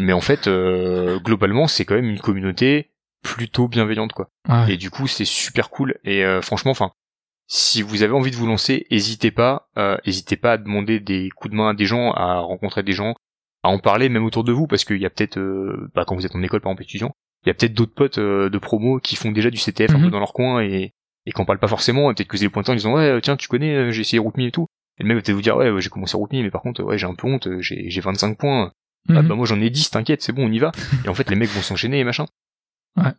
[0.00, 2.90] Mais en fait, euh, globalement, c'est quand même une communauté
[3.24, 4.28] plutôt bienveillante, quoi.
[4.48, 4.74] Ouais.
[4.74, 5.96] Et du coup, c'est super cool.
[6.04, 6.92] Et euh, franchement, enfin,
[7.48, 11.30] si vous avez envie de vous lancer, hésitez pas, euh, hésitez pas à demander des
[11.34, 13.14] coups de main à des gens, à rencontrer des gens,
[13.62, 16.14] à en parler même autour de vous, parce qu'il y a peut-être, euh, bah, quand
[16.14, 17.12] vous êtes en école par exemple étudiant,
[17.44, 19.98] il y a peut-être d'autres potes euh, de promo qui font déjà du CTF un
[19.98, 20.04] Mhm.
[20.04, 20.92] peu dans leur coin et
[21.26, 22.10] et qu'on parle pas forcément.
[22.10, 24.40] Et peut-être que vous allez pointer en disant ouais tiens tu connais, j'ai essayé RootMe
[24.42, 24.66] et tout.
[24.98, 26.98] Et le mec va peut-être vous dire ouais, j'ai commencé RootMe mais par contre ouais
[26.98, 28.72] j'ai un peu honte, j'ai j'ai 25 points.
[29.08, 29.28] Ah, Mhm.
[29.28, 30.72] bah moi j'en ai 10, t'inquiète, c'est bon, on y va.
[31.04, 32.26] et en fait les mecs vont s'enchaîner et machin.
[32.96, 33.12] Ouais.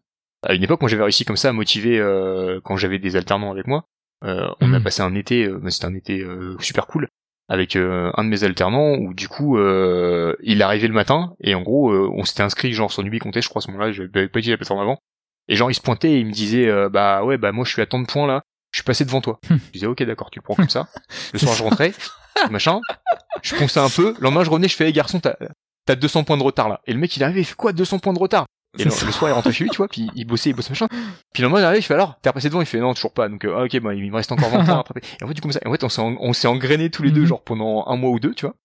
[0.47, 3.51] À une époque, moi j'avais réussi comme ça à motiver euh, quand j'avais des alternants
[3.51, 3.85] avec moi.
[4.23, 4.83] Euh, on a Mhm.
[4.83, 7.07] passé un été, euh, c'était un été euh, super cool
[7.47, 11.53] avec euh, un de mes alternants où du coup euh, il arrivait le matin et
[11.53, 13.91] en gros euh, on s'était inscrit genre sur Nubi Contest, je crois à ce moment-là,
[13.91, 14.97] j'avais pas utilisé la plateforme avant.
[15.47, 17.71] Et genre il se pointait et il me disait euh, bah ouais bah moi je
[17.71, 19.39] suis à tant de points là, je suis passé devant toi.
[19.49, 20.87] je disais ok d'accord tu le prends comme ça.
[21.33, 21.93] Le soir je rentrais,
[22.49, 22.79] machin,
[23.43, 24.15] je ponçais un peu.
[24.17, 25.35] Le lendemain je revenais, je fais hey, garçon t'as
[25.85, 26.81] t'as 200 points de retard là.
[26.87, 28.45] Et le mec il arrivait, il fait quoi 200 points de retard?
[28.77, 30.87] Et le, soir il rentrait chez lui tu vois, puis il bossait, il bossait machin.
[31.33, 33.13] Puis le lendemain il arrive, je fais alors t'es repassé devant, il fait non toujours
[33.13, 33.29] pas.
[33.29, 35.01] Donc euh, ah, ok bah il me reste encore 20 points à rattraper.
[35.19, 37.11] Et en fait du coup ça, en fait on s'est on s'est engrainé tous les
[37.11, 37.27] deux Mhm.
[37.27, 38.55] genre pendant un mois ou deux tu vois.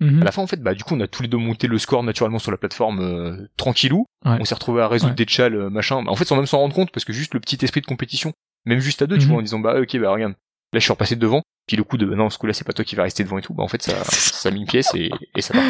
[0.00, 0.20] Mhm.
[0.20, 1.78] À la fin, en fait, bah, du coup, on a tous les deux monté le
[1.78, 4.04] score naturellement sur la plateforme euh, tranquillou.
[4.26, 4.36] Ouais.
[4.38, 5.16] On s'est retrouvé à résoudre Ouais.
[5.16, 6.04] des tchals, euh, machin.
[6.06, 8.34] En fait, sans même s'en rendre compte, parce que juste le petit esprit de compétition,
[8.66, 9.28] même juste à deux, tu Mhm.
[9.30, 10.32] vois, en disant, bah, ok, bah, regarde.
[10.74, 11.40] Là, je suis repassé devant.
[11.66, 13.38] Puis le coup de, bah, non, ce coup-là, c'est pas toi qui va rester devant
[13.38, 13.54] et tout.
[13.54, 15.62] Bah, en fait, ça, ça a mis une pièce et, et ça va.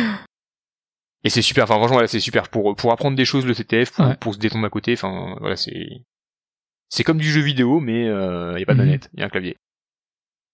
[1.27, 1.65] Et c'est super.
[1.65, 4.17] Enfin, franchement, voilà, c'est super pour, pour apprendre des choses, le TTF, pour, Ouais.
[4.17, 4.93] pour se détendre à côté.
[4.93, 5.89] Enfin, voilà, c'est,
[6.89, 8.87] c'est comme du jeu vidéo, mais, euh, y a pas de Mhm.
[8.87, 9.11] manette.
[9.17, 9.57] Y a un clavier.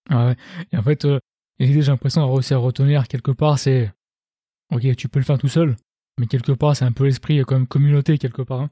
[0.09, 0.37] Ah ouais.
[0.73, 1.19] Et en fait, euh,
[1.59, 3.93] l'idée, j'ai l'impression d'avoir réussi à retenir quelque part, c'est.
[4.73, 5.77] Ok, tu peux le faire tout seul,
[6.19, 8.63] mais quelque part, c'est un peu l'esprit euh, comme communauté, quelque part.
[8.63, 8.71] hein.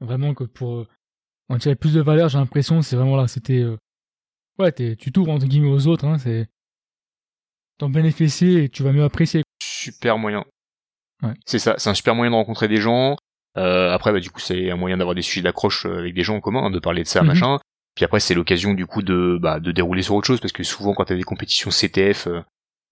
[0.00, 0.88] Vraiment que pour euh,
[1.48, 3.58] en tirer plus de valeur, j'ai l'impression, c'est vraiment là, c'était.
[3.60, 3.76] euh,
[4.58, 6.48] Ouais, t'es- tu t'ouvres entre guillemets aux autres, hein, c'est.
[7.78, 9.42] T'en bénéficier et tu vas mieux apprécier.
[9.60, 10.44] super moyen.
[11.22, 11.34] Ouais.
[11.46, 13.16] C'est ça, c'est un super moyen de rencontrer des gens.
[13.58, 16.22] Euh, après, bah, du coup, c'est un moyen d'avoir des sujets d'accroche euh, avec des
[16.22, 17.28] gens en commun, hein, de parler de ça, Mhm.
[17.28, 17.58] machin.
[17.94, 20.62] Puis après, c'est l'occasion du coup de bah, de dérouler sur autre chose parce que
[20.62, 22.40] souvent quand t'as des compétitions CTF euh,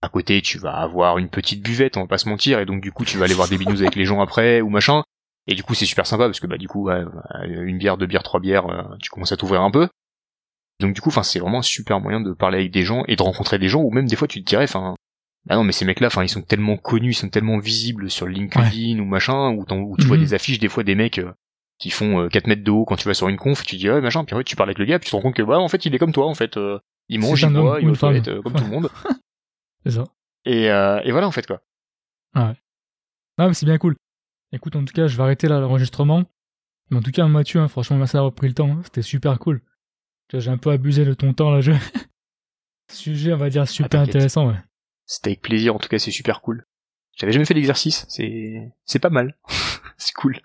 [0.02, 2.82] à côté, tu vas avoir une petite buvette, on va pas se mentir, et donc
[2.82, 5.02] du coup, tu vas aller voir des binous avec les gens après ou machin.
[5.46, 7.02] Et du coup, c'est super sympa parce que bah du coup, ouais,
[7.46, 9.88] une bière, deux bières, trois bières, euh, tu commences à t'ouvrir un peu.
[10.80, 13.16] Donc du coup, enfin, c'est vraiment un super moyen de parler avec des gens et
[13.16, 14.94] de rencontrer des gens ou même des fois tu te dirais, enfin,
[15.46, 18.26] bah non, mais ces mecs-là, enfin, ils sont tellement connus, ils sont tellement visibles sur
[18.26, 19.64] LinkedIn ou machin, où
[19.98, 20.22] tu vois Mhm.
[20.22, 21.32] des affiches des fois des mecs euh,
[21.78, 23.88] qui font euh, 4 mètres de haut quand tu vas sur une conf, tu dis
[23.88, 25.42] ouais machin, puis après tu parles avec le gars, puis tu te rends compte que
[25.42, 26.78] bah en fait il est comme toi en fait, euh,
[27.08, 28.90] il mange, il boit, il va aux toilettes euh, comme tout le monde.
[29.86, 30.04] C'est ça.
[30.44, 31.62] Et, euh, et voilà en fait quoi.
[32.34, 32.54] Non,
[33.48, 33.96] mais c'est bien cool.
[34.52, 36.22] Écoute, en tout cas, je vais arrêter là l'enregistrement.
[36.90, 38.70] Mais en tout cas, Mathieu, hein, franchement, merci d'avoir pris le temps.
[38.70, 38.80] hein.
[38.84, 39.62] C'était super cool.
[40.32, 41.60] J'ai un peu abusé de ton temps là.
[41.62, 41.72] Je...
[42.92, 44.16] Sujet, on va dire, super t'inquiète.
[44.16, 44.48] intéressant.
[44.48, 44.56] Ouais.
[45.10, 46.64] C'était avec plaisir, en tout cas c'est super cool.
[47.16, 49.36] J'avais jamais fait l'exercice, c'est c'est pas mal,
[49.98, 50.38] c'est cool.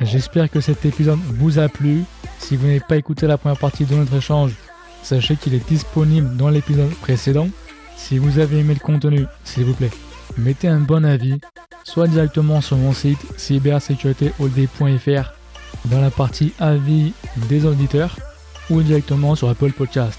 [0.00, 2.02] J'espère que cet épisode vous a plu.
[2.40, 4.56] Si vous n'avez pas écouté la première partie de notre échange,
[5.04, 7.48] sachez qu'il est disponible dans l'épisode précédent.
[7.96, 9.92] Si vous avez aimé le contenu, s'il vous plaît,
[10.36, 11.38] mettez un bon avis,
[11.84, 15.32] soit directement sur mon site cybersécuritéhold.fr
[15.84, 17.12] dans la partie avis
[17.48, 18.18] des auditeurs
[18.68, 20.18] ou directement sur Apple Podcast.